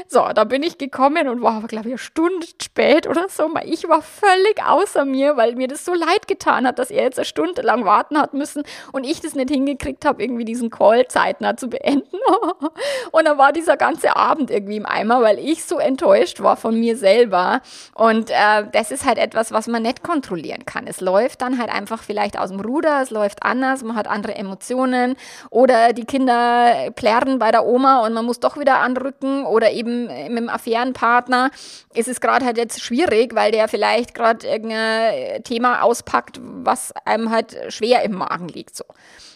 [0.07, 3.49] So, da bin ich gekommen und war glaube ich, eine Stunde spät oder so.
[3.65, 7.19] Ich war völlig außer mir, weil mir das so leid getan hat, dass er jetzt
[7.19, 11.07] eine Stunde lang warten hat müssen und ich das nicht hingekriegt habe, irgendwie diesen Call
[11.09, 12.19] zeitnah zu beenden.
[13.13, 16.79] und dann war dieser ganze Abend irgendwie im Eimer, weil ich so enttäuscht war von
[16.79, 17.61] mir selber.
[17.95, 20.87] Und äh, das ist halt etwas, was man nicht kontrollieren kann.
[20.87, 24.35] Es läuft dann halt einfach vielleicht aus dem Ruder, es läuft anders, man hat andere
[24.35, 25.17] Emotionen
[25.51, 30.07] oder die Kinder plärren bei der Oma und man muss doch wieder anrücken oder eben
[30.07, 31.51] mit dem Affärenpartner
[31.95, 37.31] ist es gerade halt jetzt schwierig, weil der vielleicht gerade irgendein Thema auspackt, was einem
[37.31, 38.77] halt schwer im Magen liegt.
[38.77, 38.85] So.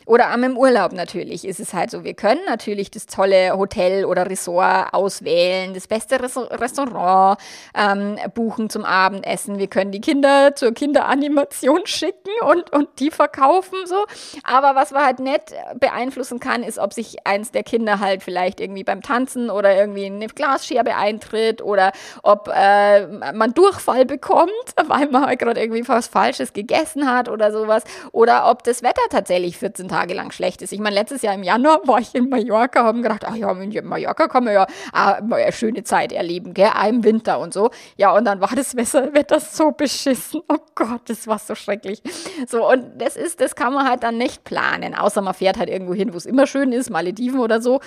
[0.07, 2.05] Oder am im Urlaub natürlich ist es halt so.
[2.05, 7.39] Wir können natürlich das tolle Hotel oder Ressort auswählen, das beste Restaurant
[7.75, 9.59] ähm, buchen zum Abendessen.
[9.59, 14.05] Wir können die Kinder zur Kinderanimation schicken und, und die verkaufen so.
[14.45, 18.61] Aber was man halt nicht beeinflussen kann, ist, ob sich eins der Kinder halt vielleicht
[18.61, 24.51] irgendwie beim Tanzen oder irgendwie eine Glasscherbe eintritt oder ob äh, man Durchfall bekommt,
[24.87, 27.85] weil man halt gerade irgendwie was Falsches gegessen hat oder sowas.
[28.13, 30.73] Oder ob das Wetter tatsächlich 14 Tage lang schlecht ist.
[30.73, 33.87] Ich meine, letztes Jahr im Januar war ich in Mallorca, haben gedacht, ach ja, in
[33.87, 37.71] Mallorca kann man ja eine schöne Zeit erleben, gell, auch im Winter und so.
[37.97, 40.41] Ja, und dann war das Wetter so beschissen.
[40.49, 42.03] Oh Gott, das war so schrecklich.
[42.49, 45.69] So, und das ist, das kann man halt dann nicht planen, außer man fährt halt
[45.69, 47.81] irgendwo hin, wo es immer schön ist, Malediven oder so.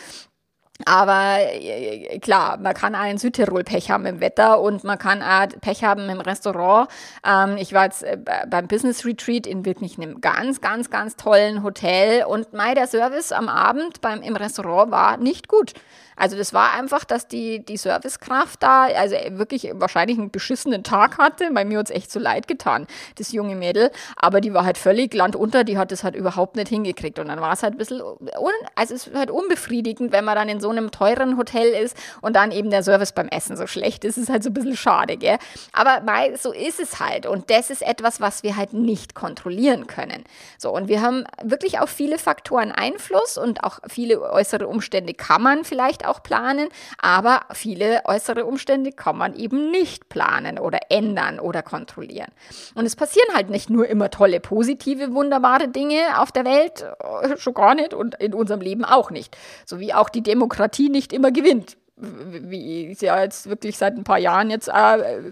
[0.83, 5.47] Aber äh, klar, man kann einen Südtirol Pech haben im Wetter und man kann auch
[5.61, 6.89] Pech haben im Restaurant.
[7.25, 8.17] Ähm, ich war jetzt äh,
[8.49, 13.31] beim Business Retreat in wirklich einem ganz, ganz, ganz tollen Hotel und mein der Service
[13.31, 15.73] am Abend beim, im Restaurant war nicht gut.
[16.15, 21.17] Also das war einfach, dass die, die Servicekraft da, also wirklich wahrscheinlich einen beschissenen Tag
[21.17, 21.49] hatte.
[21.51, 23.91] Bei mir hat es echt so leid getan, das junge Mädel.
[24.15, 27.19] Aber die war halt völlig landunter, die hat es halt überhaupt nicht hingekriegt.
[27.19, 30.35] Und dann war es halt ein bisschen, un, also es ist halt unbefriedigend, wenn man
[30.35, 33.67] dann in so einem teuren Hotel ist und dann eben der Service beim Essen so
[33.67, 34.17] schlecht ist.
[34.17, 35.37] ist halt so ein bisschen schade, gell?
[35.73, 37.25] Aber mei, so ist es halt.
[37.25, 40.23] Und das ist etwas, was wir halt nicht kontrollieren können.
[40.57, 45.41] So, und wir haben wirklich auf viele Faktoren Einfluss und auch viele äußere Umstände kann
[45.41, 51.39] man vielleicht auch planen, aber viele äußere Umstände kann man eben nicht planen oder ändern
[51.39, 52.31] oder kontrollieren.
[52.75, 56.85] Und es passieren halt nicht nur immer tolle, positive, wunderbare Dinge auf der Welt,
[57.21, 59.37] äh, schon gar nicht und in unserem Leben auch nicht.
[59.65, 64.03] So wie auch die Demokratie nicht immer gewinnt wie ich ja jetzt wirklich seit ein
[64.03, 65.31] paar Jahren jetzt, äh,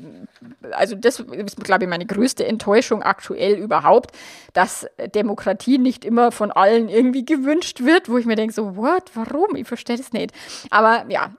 [0.72, 4.12] also das ist, glaube ich, meine größte Enttäuschung aktuell überhaupt,
[4.54, 9.12] dass Demokratie nicht immer von allen irgendwie gewünscht wird, wo ich mir denke, so, what,
[9.14, 9.56] warum?
[9.56, 10.32] Ich verstehe das nicht.
[10.70, 11.32] Aber ja,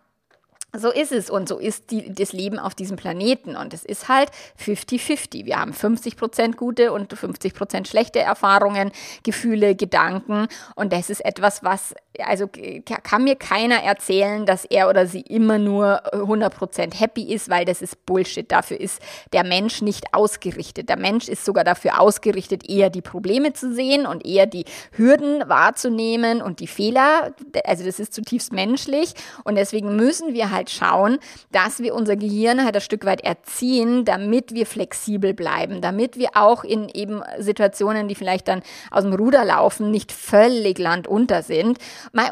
[0.76, 4.08] so ist es und so ist die, das Leben auf diesem Planeten und es ist
[4.08, 5.44] halt 50-50.
[5.44, 11.24] Wir haben 50 Prozent gute und 50 Prozent schlechte Erfahrungen, Gefühle, Gedanken und das ist
[11.24, 12.48] etwas, was, also
[13.02, 17.64] kann mir keiner erzählen, dass er oder sie immer nur 100 Prozent happy ist, weil
[17.64, 18.50] das ist Bullshit.
[18.50, 19.00] Dafür ist
[19.32, 20.88] der Mensch nicht ausgerichtet.
[20.88, 25.48] Der Mensch ist sogar dafür ausgerichtet, eher die Probleme zu sehen und eher die Hürden
[25.48, 27.34] wahrzunehmen und die Fehler.
[27.64, 31.18] Also das ist zutiefst menschlich und deswegen müssen wir halt halt schauen,
[31.52, 36.30] dass wir unser Gehirn halt ein Stück weit erziehen, damit wir flexibel bleiben, damit wir
[36.34, 41.78] auch in eben Situationen, die vielleicht dann aus dem Ruder laufen, nicht völlig landunter sind.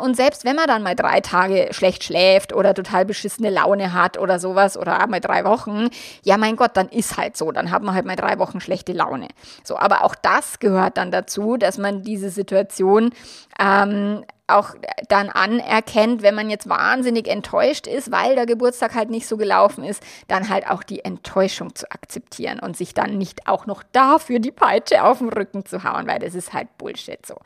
[0.01, 4.19] Und selbst wenn man dann mal drei Tage schlecht schläft oder total beschissene Laune hat
[4.19, 5.89] oder sowas oder mal drei Wochen,
[6.25, 8.93] ja mein Gott, dann ist halt so, dann hat man halt mal drei Wochen schlechte
[8.93, 9.29] Laune.
[9.65, 13.11] So, aber auch das gehört dann dazu, dass man diese Situation
[13.59, 14.75] ähm, auch
[15.09, 19.85] dann anerkennt, wenn man jetzt wahnsinnig enttäuscht ist, weil der Geburtstag halt nicht so gelaufen
[19.85, 24.39] ist, dann halt auch die Enttäuschung zu akzeptieren und sich dann nicht auch noch dafür
[24.39, 27.37] die Peitsche auf den Rücken zu hauen, weil das ist halt Bullshit so.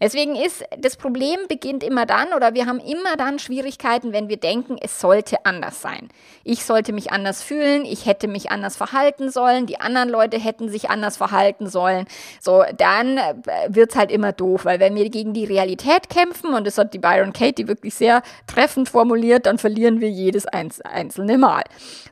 [0.00, 4.36] Deswegen ist das Problem beginnt immer dann oder wir haben immer dann Schwierigkeiten, wenn wir
[4.36, 6.08] denken, es sollte anders sein.
[6.44, 10.68] Ich sollte mich anders fühlen, ich hätte mich anders verhalten sollen, die anderen Leute hätten
[10.68, 12.06] sich anders verhalten sollen.
[12.40, 13.34] So, dann äh,
[13.68, 16.94] wird es halt immer doof, weil wenn wir gegen die Realität kämpfen, und das hat
[16.94, 21.62] die Byron Katie wirklich sehr treffend formuliert, dann verlieren wir jedes einzelne Mal.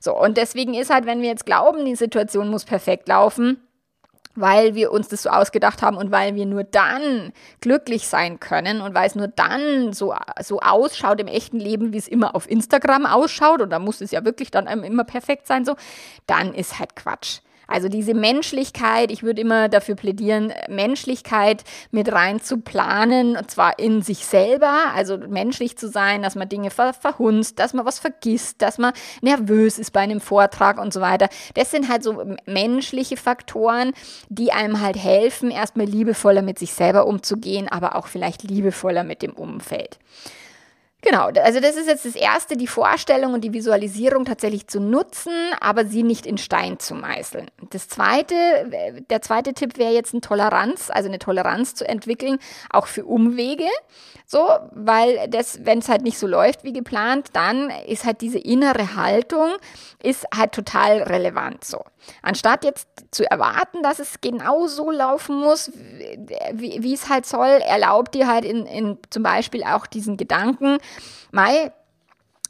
[0.00, 3.60] So, und deswegen ist halt, wenn wir jetzt glauben, die Situation muss perfekt laufen,
[4.36, 8.80] weil wir uns das so ausgedacht haben und weil wir nur dann glücklich sein können
[8.80, 12.50] und weil es nur dann so, so ausschaut im echten Leben, wie es immer auf
[12.50, 15.76] Instagram ausschaut, und da muss es ja wirklich dann immer perfekt sein, so,
[16.26, 17.42] dann ist halt Quatsch.
[17.66, 23.78] Also diese Menschlichkeit, ich würde immer dafür plädieren, Menschlichkeit mit rein zu planen, und zwar
[23.78, 27.98] in sich selber, also menschlich zu sein, dass man Dinge ver verhunzt, dass man was
[27.98, 31.28] vergisst, dass man nervös ist bei einem Vortrag und so weiter.
[31.54, 33.92] Das sind halt so menschliche Faktoren,
[34.28, 39.22] die einem halt helfen, erstmal liebevoller mit sich selber umzugehen, aber auch vielleicht liebevoller mit
[39.22, 39.98] dem Umfeld.
[41.04, 45.34] Genau, also das ist jetzt das Erste, die Vorstellung und die Visualisierung tatsächlich zu nutzen,
[45.60, 47.50] aber sie nicht in Stein zu meißeln.
[47.68, 48.34] Das Zweite,
[49.10, 52.38] der zweite Tipp wäre jetzt eine Toleranz, also eine Toleranz zu entwickeln,
[52.70, 53.68] auch für Umwege.
[54.26, 58.38] So, weil das, wenn es halt nicht so läuft wie geplant, dann ist halt diese
[58.38, 59.52] innere Haltung,
[60.02, 61.84] ist halt total relevant so.
[62.22, 65.70] Anstatt jetzt zu erwarten, dass es genau so laufen muss,
[66.52, 70.78] wie, es halt soll, erlaubt dir halt in, in zum Beispiel auch diesen Gedanken,
[71.30, 71.72] Mai,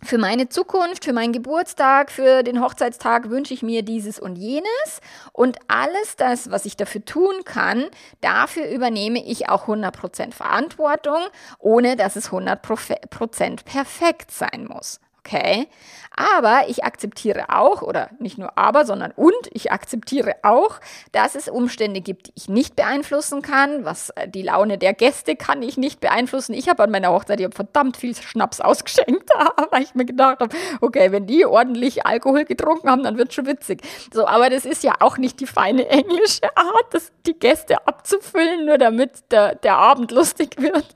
[0.04, 5.00] für meine Zukunft, für meinen Geburtstag, für den Hochzeitstag wünsche ich mir dieses und jenes.
[5.32, 7.86] Und alles das, was ich dafür tun kann,
[8.20, 11.18] dafür übernehme ich auch 100% Verantwortung,
[11.58, 15.00] ohne dass es 100% perfekt sein muss.
[15.26, 15.68] Okay,
[16.16, 20.80] aber ich akzeptiere auch, oder nicht nur aber, sondern und, ich akzeptiere auch,
[21.12, 23.84] dass es Umstände gibt, die ich nicht beeinflussen kann.
[23.84, 26.52] Was äh, die Laune der Gäste kann ich nicht beeinflussen.
[26.52, 29.30] Ich habe an meiner Hochzeit, ich habe verdammt viel Schnaps ausgeschenkt,
[29.70, 33.34] weil ich mir gedacht habe, okay, wenn die ordentlich Alkohol getrunken haben, dann wird es
[33.34, 33.80] schon witzig.
[34.12, 38.66] So, aber das ist ja auch nicht die feine englische Art, das, die Gäste abzufüllen,
[38.66, 40.86] nur damit der, der Abend lustig wird.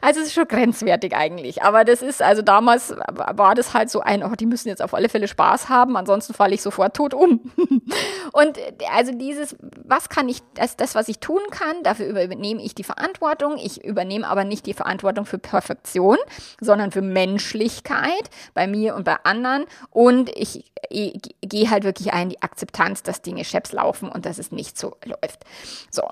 [0.00, 1.62] Also es ist schon grenzwertig eigentlich.
[1.62, 4.94] Aber das ist, also damals war das halt so ein, oh, die müssen jetzt auf
[4.94, 7.52] alle Fälle Spaß haben, ansonsten falle ich sofort tot um.
[8.32, 8.58] Und
[8.92, 12.84] also dieses, was kann ich, das, das, was ich tun kann, dafür übernehme ich die
[12.84, 13.58] Verantwortung.
[13.58, 16.18] Ich übernehme aber nicht die Verantwortung für Perfektion,
[16.60, 19.64] sondern für Menschlichkeit bei mir und bei anderen.
[19.90, 24.38] Und ich, ich gehe halt wirklich ein, die Akzeptanz, dass Dinge scheps laufen und dass
[24.38, 25.44] es nicht so läuft.
[25.90, 26.02] So,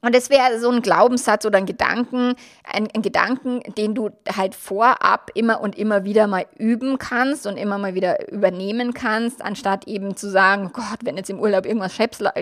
[0.00, 4.54] und das wäre so ein Glaubenssatz oder ein Gedanken, ein, ein, Gedanken, den du halt
[4.54, 9.88] vorab immer und immer wieder mal üben kannst und immer mal wieder übernehmen kannst, anstatt
[9.88, 11.92] eben zu sagen, oh Gott, wenn jetzt im Urlaub irgendwas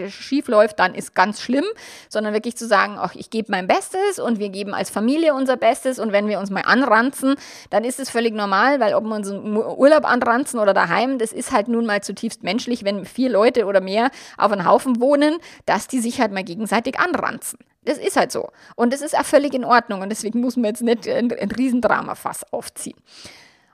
[0.08, 1.64] schief läuft, dann ist ganz schlimm,
[2.10, 5.56] sondern wirklich zu sagen, ach, ich gebe mein Bestes und wir geben als Familie unser
[5.56, 7.36] Bestes und wenn wir uns mal anranzen,
[7.70, 11.32] dann ist es völlig normal, weil ob wir uns im Urlaub anranzen oder daheim, das
[11.32, 15.38] ist halt nun mal zutiefst menschlich, wenn vier Leute oder mehr auf einem Haufen wohnen,
[15.64, 17.45] dass die sich halt mal gegenseitig anranzen.
[17.84, 18.50] Das ist halt so.
[18.74, 20.02] Und das ist auch völlig in Ordnung.
[20.02, 22.96] Und deswegen muss man jetzt nicht ein, ein Riesendrama-Fass aufziehen.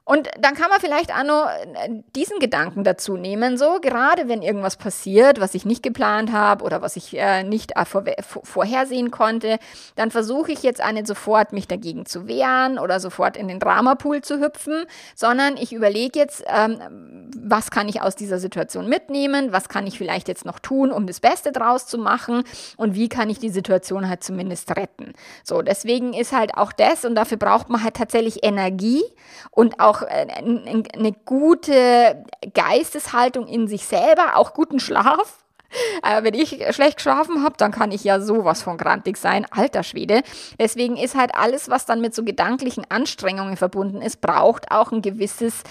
[0.04, 4.42] Und dann kann man vielleicht auch noch äh, diesen Gedanken dazu nehmen, so gerade wenn
[4.42, 8.04] irgendwas passiert, was ich nicht geplant habe oder was ich äh, nicht äh, vor,
[8.42, 9.58] vorhersehen konnte,
[9.94, 13.60] dann versuche ich jetzt auch nicht sofort mich dagegen zu wehren oder sofort in den
[13.60, 14.84] Dramapool zu hüpfen,
[15.14, 19.98] sondern ich überlege jetzt, ähm, was kann ich aus dieser Situation mitnehmen, was kann ich
[19.98, 22.42] vielleicht jetzt noch tun, um das Beste draus zu machen
[22.76, 25.12] und wie kann ich die Situation halt zumindest retten.
[25.44, 29.02] So, deswegen ist halt auch das und dafür braucht man halt tatsächlich Energie
[29.50, 32.24] und auch äh, eine gute
[32.54, 35.41] Geisteshaltung in sich selber, auch guten Schlaf.
[36.04, 39.84] Äh, wenn ich schlecht geschlafen habe, dann kann ich ja sowas von grantig sein, alter
[39.84, 40.22] Schwede.
[40.58, 45.00] Deswegen ist halt alles, was dann mit so gedanklichen Anstrengungen verbunden ist, braucht auch ein
[45.00, 45.62] gewisses,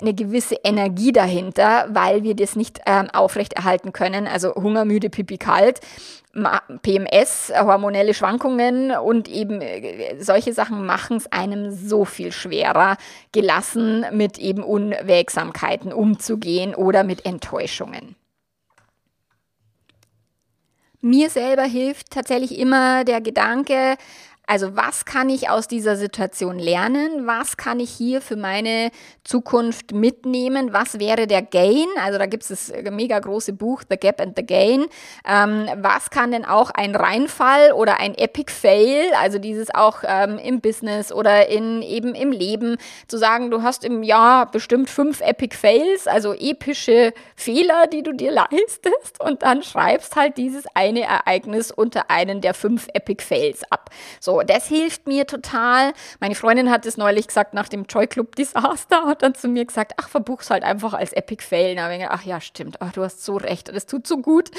[0.00, 4.28] eine gewisse Energie dahinter, weil wir das nicht ähm, aufrechterhalten können.
[4.28, 5.80] Also hungermüde, pipi kalt
[6.82, 12.96] PMS, hormonelle Schwankungen und eben äh, solche Sachen machen es einem so viel schwerer,
[13.32, 18.14] gelassen mit eben Unwägsamkeiten umzugehen oder mit Enttäuschungen.
[21.02, 23.96] Mir selber hilft tatsächlich immer der Gedanke,
[24.50, 27.24] Also was kann ich aus dieser Situation lernen?
[27.24, 28.90] Was kann ich hier für meine
[29.22, 30.72] Zukunft mitnehmen?
[30.72, 31.86] Was wäre der Gain?
[32.02, 34.86] Also da gibt es das mega große Buch The Gap and the Gain.
[35.24, 40.36] Ähm, was kann denn auch ein Reinfall oder ein Epic Fail, also dieses auch ähm,
[40.38, 42.76] im Business oder in eben im Leben,
[43.06, 48.12] zu sagen, du hast im Jahr bestimmt fünf Epic Fails, also epische Fehler, die du
[48.14, 53.62] dir leistest und dann schreibst halt dieses eine Ereignis unter einen der fünf Epic Fails
[53.70, 53.90] ab.
[54.18, 55.92] So, das hilft mir total.
[56.20, 59.64] Meine Freundin hat es neulich gesagt nach dem Joy Club Desaster, hat dann zu mir
[59.64, 61.76] gesagt, ach, verbuch's halt einfach als Epic Fail.
[61.76, 64.50] Da ich gedacht, ach ja, stimmt, ach, du hast so recht, das tut so gut.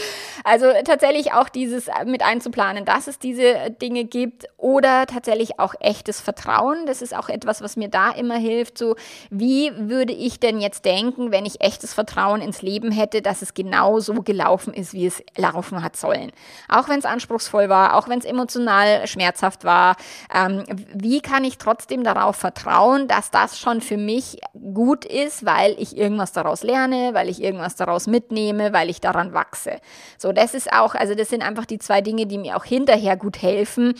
[0.43, 6.19] Also tatsächlich auch dieses mit einzuplanen, dass es diese Dinge gibt oder tatsächlich auch echtes
[6.21, 6.85] Vertrauen.
[6.85, 8.77] Das ist auch etwas, was mir da immer hilft.
[8.77, 8.95] So,
[9.29, 13.53] wie würde ich denn jetzt denken, wenn ich echtes Vertrauen ins Leben hätte, dass es
[13.53, 16.31] genau so gelaufen ist, wie es laufen hat sollen?
[16.67, 19.95] Auch wenn es anspruchsvoll war, auch wenn es emotional schmerzhaft war war,
[20.33, 20.63] ähm,
[20.93, 24.39] wie kann ich trotzdem darauf vertrauen, dass das schon für mich
[24.73, 29.33] gut ist, weil ich irgendwas daraus lerne, weil ich irgendwas daraus mitnehme, weil ich daran
[29.33, 29.79] wachse.
[30.17, 33.15] So, das ist auch, also das sind einfach die zwei Dinge, die mir auch hinterher
[33.15, 33.93] gut helfen,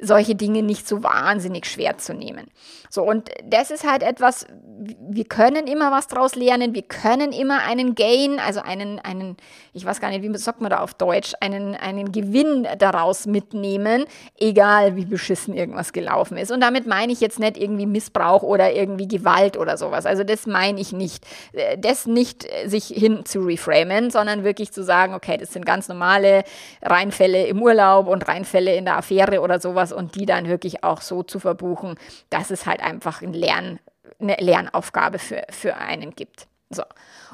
[0.00, 2.46] solche Dinge nicht so wahnsinnig schwer zu nehmen.
[2.88, 4.46] So, und das ist halt etwas,
[4.78, 9.36] wir können immer was daraus lernen, wir können immer einen Gain, also einen, einen,
[9.72, 14.04] ich weiß gar nicht, wie sagt man da auf Deutsch, einen, einen Gewinn daraus mitnehmen,
[14.38, 16.52] egal wie beschissen irgendwas gelaufen ist.
[16.52, 20.06] Und damit meine ich jetzt nicht irgendwie Missbrauch oder irgendwie Gewalt oder sowas.
[20.06, 21.26] Also das meine ich nicht.
[21.52, 25.66] Äh, das nicht äh, sich hin zu reframen, sondern wirklich zu sagen, okay, das sind
[25.66, 26.44] ganz normale
[26.82, 31.00] Reinfälle im Urlaub und Reinfälle in der Affäre oder sowas und die dann wirklich auch
[31.00, 31.96] so zu verbuchen,
[32.30, 33.80] dass es halt einfach ein Lern,
[34.20, 36.46] eine Lernaufgabe für, für einen gibt.
[36.70, 36.84] So.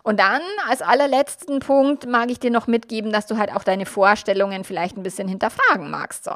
[0.02, 3.84] Und dann als allerletzten Punkt mag ich dir noch mitgeben, dass du halt auch deine
[3.84, 6.24] Vorstellungen vielleicht ein bisschen hinterfragen magst.
[6.24, 6.32] So.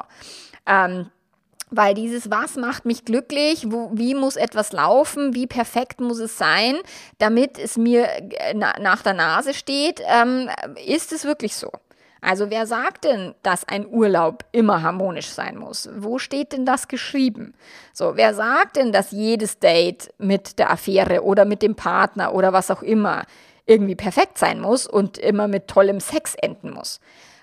[0.65, 1.09] Ähm,
[1.71, 6.37] weil dieses, was macht mich glücklich, wo, wie muss etwas laufen, wie perfekt muss es
[6.37, 6.75] sein,
[7.19, 10.49] damit es mir äh, na, nach der Nase steht, ähm,
[10.85, 11.71] ist es wirklich so?
[12.21, 15.89] Also wer sagt denn, dass ein Urlaub immer harmonisch sein muss?
[15.95, 17.53] Wo steht denn das geschrieben?
[17.93, 22.51] So, wer sagt denn, dass jedes Date mit der Affäre oder mit dem Partner oder
[22.51, 23.23] was auch immer
[23.65, 26.99] irgendwie perfekt sein muss und immer mit tollem Sex enden muss?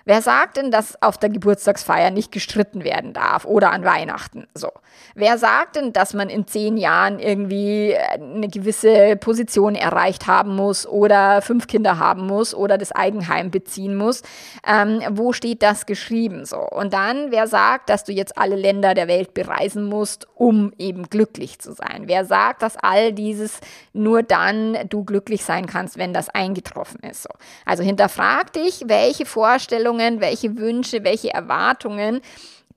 [0.07, 4.47] Wer sagt denn, dass auf der Geburtstagsfeier nicht gestritten werden darf oder an Weihnachten?
[4.53, 4.69] So.
[5.15, 10.87] Wer sagt denn, dass man in zehn Jahren irgendwie eine gewisse Position erreicht haben muss
[10.87, 14.21] oder fünf Kinder haben muss oder das Eigenheim beziehen muss?
[14.65, 16.45] Ähm, wo steht das geschrieben?
[16.45, 16.59] So.
[16.59, 21.09] Und dann, wer sagt, dass du jetzt alle Länder der Welt bereisen musst, um eben
[21.09, 22.03] glücklich zu sein?
[22.05, 23.59] Wer sagt, dass all dieses
[23.91, 27.23] nur dann du glücklich sein kannst, wenn das eingetroffen ist?
[27.23, 27.29] So.
[27.65, 32.21] Also hinterfrag dich, welche Vorstellungen Vorstellungen, welche Wünsche, welche Erwartungen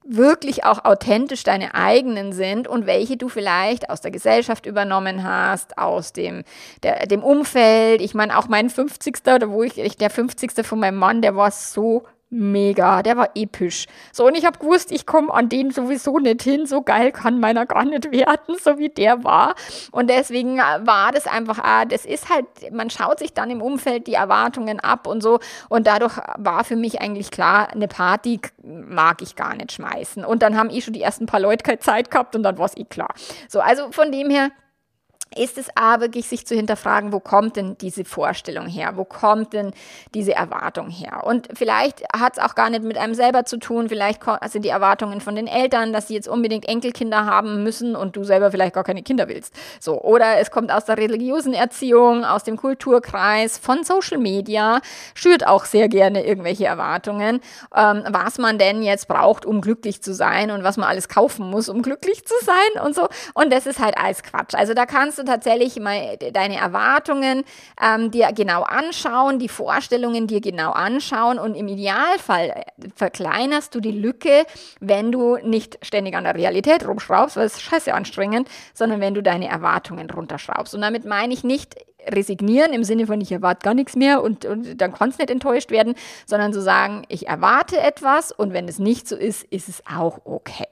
[0.02, 5.76] wirklich auch authentisch deine eigenen sind und welche du vielleicht aus der Gesellschaft übernommen hast,
[5.76, 6.42] aus dem,
[6.82, 8.00] der, dem Umfeld.
[8.00, 9.20] Ich meine, auch mein 50.
[9.26, 10.66] oder wo ich, der 50.
[10.66, 13.86] von meinem Mann, der war so mega, der war episch.
[14.12, 17.40] So, und ich habe gewusst, ich komme an den sowieso nicht hin, so geil kann
[17.40, 19.54] meiner gar nicht werden, so wie der war.
[19.90, 24.06] Und deswegen war das einfach, ah, das ist halt, man schaut sich dann im Umfeld
[24.06, 25.40] die Erwartungen ab und so.
[25.68, 30.24] Und dadurch war für mich eigentlich klar, eine Party mag ich gar nicht schmeißen.
[30.24, 32.66] Und dann haben eh schon die ersten paar Leute keine Zeit gehabt und dann war
[32.66, 33.12] es eh klar.
[33.48, 34.50] So, also von dem her,
[35.36, 38.92] ist es aber wirklich sich zu hinterfragen, wo kommt denn diese Vorstellung her?
[38.96, 39.72] Wo kommt denn
[40.12, 41.22] diese Erwartung her?
[41.24, 43.88] Und vielleicht hat es auch gar nicht mit einem selber zu tun.
[43.88, 48.16] Vielleicht sind die Erwartungen von den Eltern, dass sie jetzt unbedingt Enkelkinder haben müssen und
[48.16, 49.54] du selber vielleicht gar keine Kinder willst.
[49.78, 50.00] So.
[50.02, 54.80] Oder es kommt aus der religiösen Erziehung, aus dem Kulturkreis, von Social Media,
[55.14, 57.40] schürt auch sehr gerne irgendwelche Erwartungen,
[57.76, 61.48] ähm, was man denn jetzt braucht, um glücklich zu sein und was man alles kaufen
[61.48, 63.08] muss, um glücklich zu sein und so.
[63.34, 64.54] Und das ist halt alles Quatsch.
[64.54, 67.44] Also da kannst du tatsächlich mal deine Erwartungen
[67.80, 73.80] ähm, dir genau anschauen, die Vorstellungen dir genau anschauen und im Idealfall äh, verkleinerst du
[73.80, 74.44] die Lücke,
[74.80, 79.22] wenn du nicht ständig an der Realität rumschraubst, weil es scheiße anstrengend, sondern wenn du
[79.22, 80.74] deine Erwartungen runterschraubst.
[80.74, 81.76] Und damit meine ich nicht
[82.08, 85.30] resignieren im Sinne von ich erwarte gar nichts mehr und, und dann kann es nicht
[85.30, 85.94] enttäuscht werden,
[86.26, 90.20] sondern zu sagen, ich erwarte etwas und wenn es nicht so ist, ist es auch
[90.24, 90.68] okay.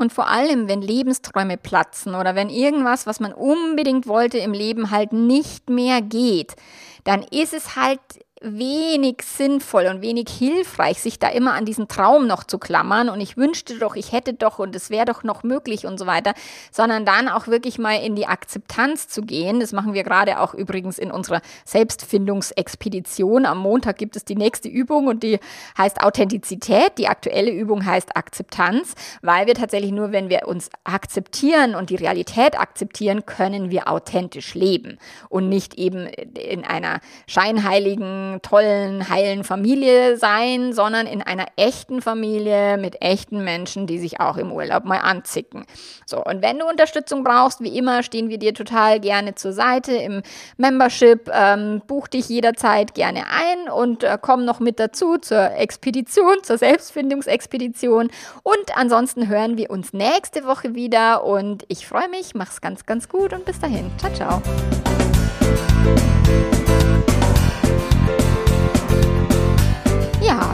[0.00, 4.90] Und vor allem, wenn Lebensträume platzen oder wenn irgendwas, was man unbedingt wollte im Leben
[4.90, 6.56] halt nicht mehr geht,
[7.04, 8.00] dann ist es halt
[8.42, 13.20] wenig sinnvoll und wenig hilfreich, sich da immer an diesen Traum noch zu klammern und
[13.20, 16.32] ich wünschte doch, ich hätte doch und es wäre doch noch möglich und so weiter,
[16.72, 19.60] sondern dann auch wirklich mal in die Akzeptanz zu gehen.
[19.60, 23.44] Das machen wir gerade auch übrigens in unserer Selbstfindungsexpedition.
[23.44, 25.38] Am Montag gibt es die nächste Übung und die
[25.76, 26.96] heißt Authentizität.
[26.96, 31.96] Die aktuelle Übung heißt Akzeptanz, weil wir tatsächlich nur, wenn wir uns akzeptieren und die
[31.96, 40.16] Realität akzeptieren, können wir authentisch leben und nicht eben in einer scheinheiligen tollen, heilen Familie
[40.16, 44.98] sein, sondern in einer echten Familie mit echten Menschen, die sich auch im Urlaub mal
[44.98, 45.64] anzicken.
[46.06, 49.92] So, und wenn du Unterstützung brauchst, wie immer, stehen wir dir total gerne zur Seite
[49.92, 50.22] im
[50.56, 51.30] Membership.
[51.32, 56.58] Ähm, buch dich jederzeit gerne ein und äh, komm noch mit dazu zur Expedition, zur
[56.58, 58.10] Selbstfindungsexpedition.
[58.42, 63.08] Und ansonsten hören wir uns nächste Woche wieder und ich freue mich, mach's ganz, ganz
[63.08, 63.90] gut und bis dahin.
[63.98, 64.99] Ciao, ciao.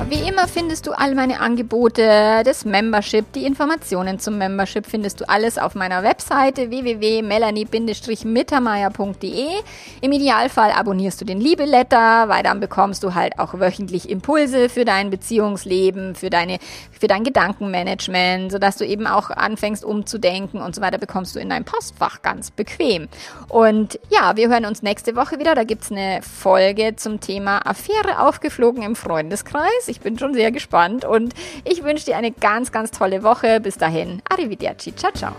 [0.08, 5.28] Wie immer findest du all meine Angebote, das Membership, die Informationen zum Membership findest du
[5.28, 9.46] alles auf meiner Webseite www.melanie-mittermeier.de.
[10.00, 14.84] Im Idealfall abonnierst du den Liebeletter, weil dann bekommst du halt auch wöchentlich Impulse für
[14.84, 16.60] dein Beziehungsleben, für deine,
[16.92, 21.50] für dein Gedankenmanagement, sodass du eben auch anfängst umzudenken und so weiter bekommst du in
[21.50, 23.08] dein Postfach ganz bequem.
[23.48, 25.56] Und ja, wir hören uns nächste Woche wieder.
[25.56, 29.56] Da gibt es eine Folge zum Thema Affäre aufgeflogen im Freundeskreis.
[29.56, 29.88] Preis.
[29.96, 31.32] Ich bin schon sehr gespannt und
[31.64, 33.60] ich wünsche dir eine ganz, ganz tolle Woche.
[33.60, 34.94] Bis dahin, arrivederci.
[34.94, 35.32] Ciao, ciao.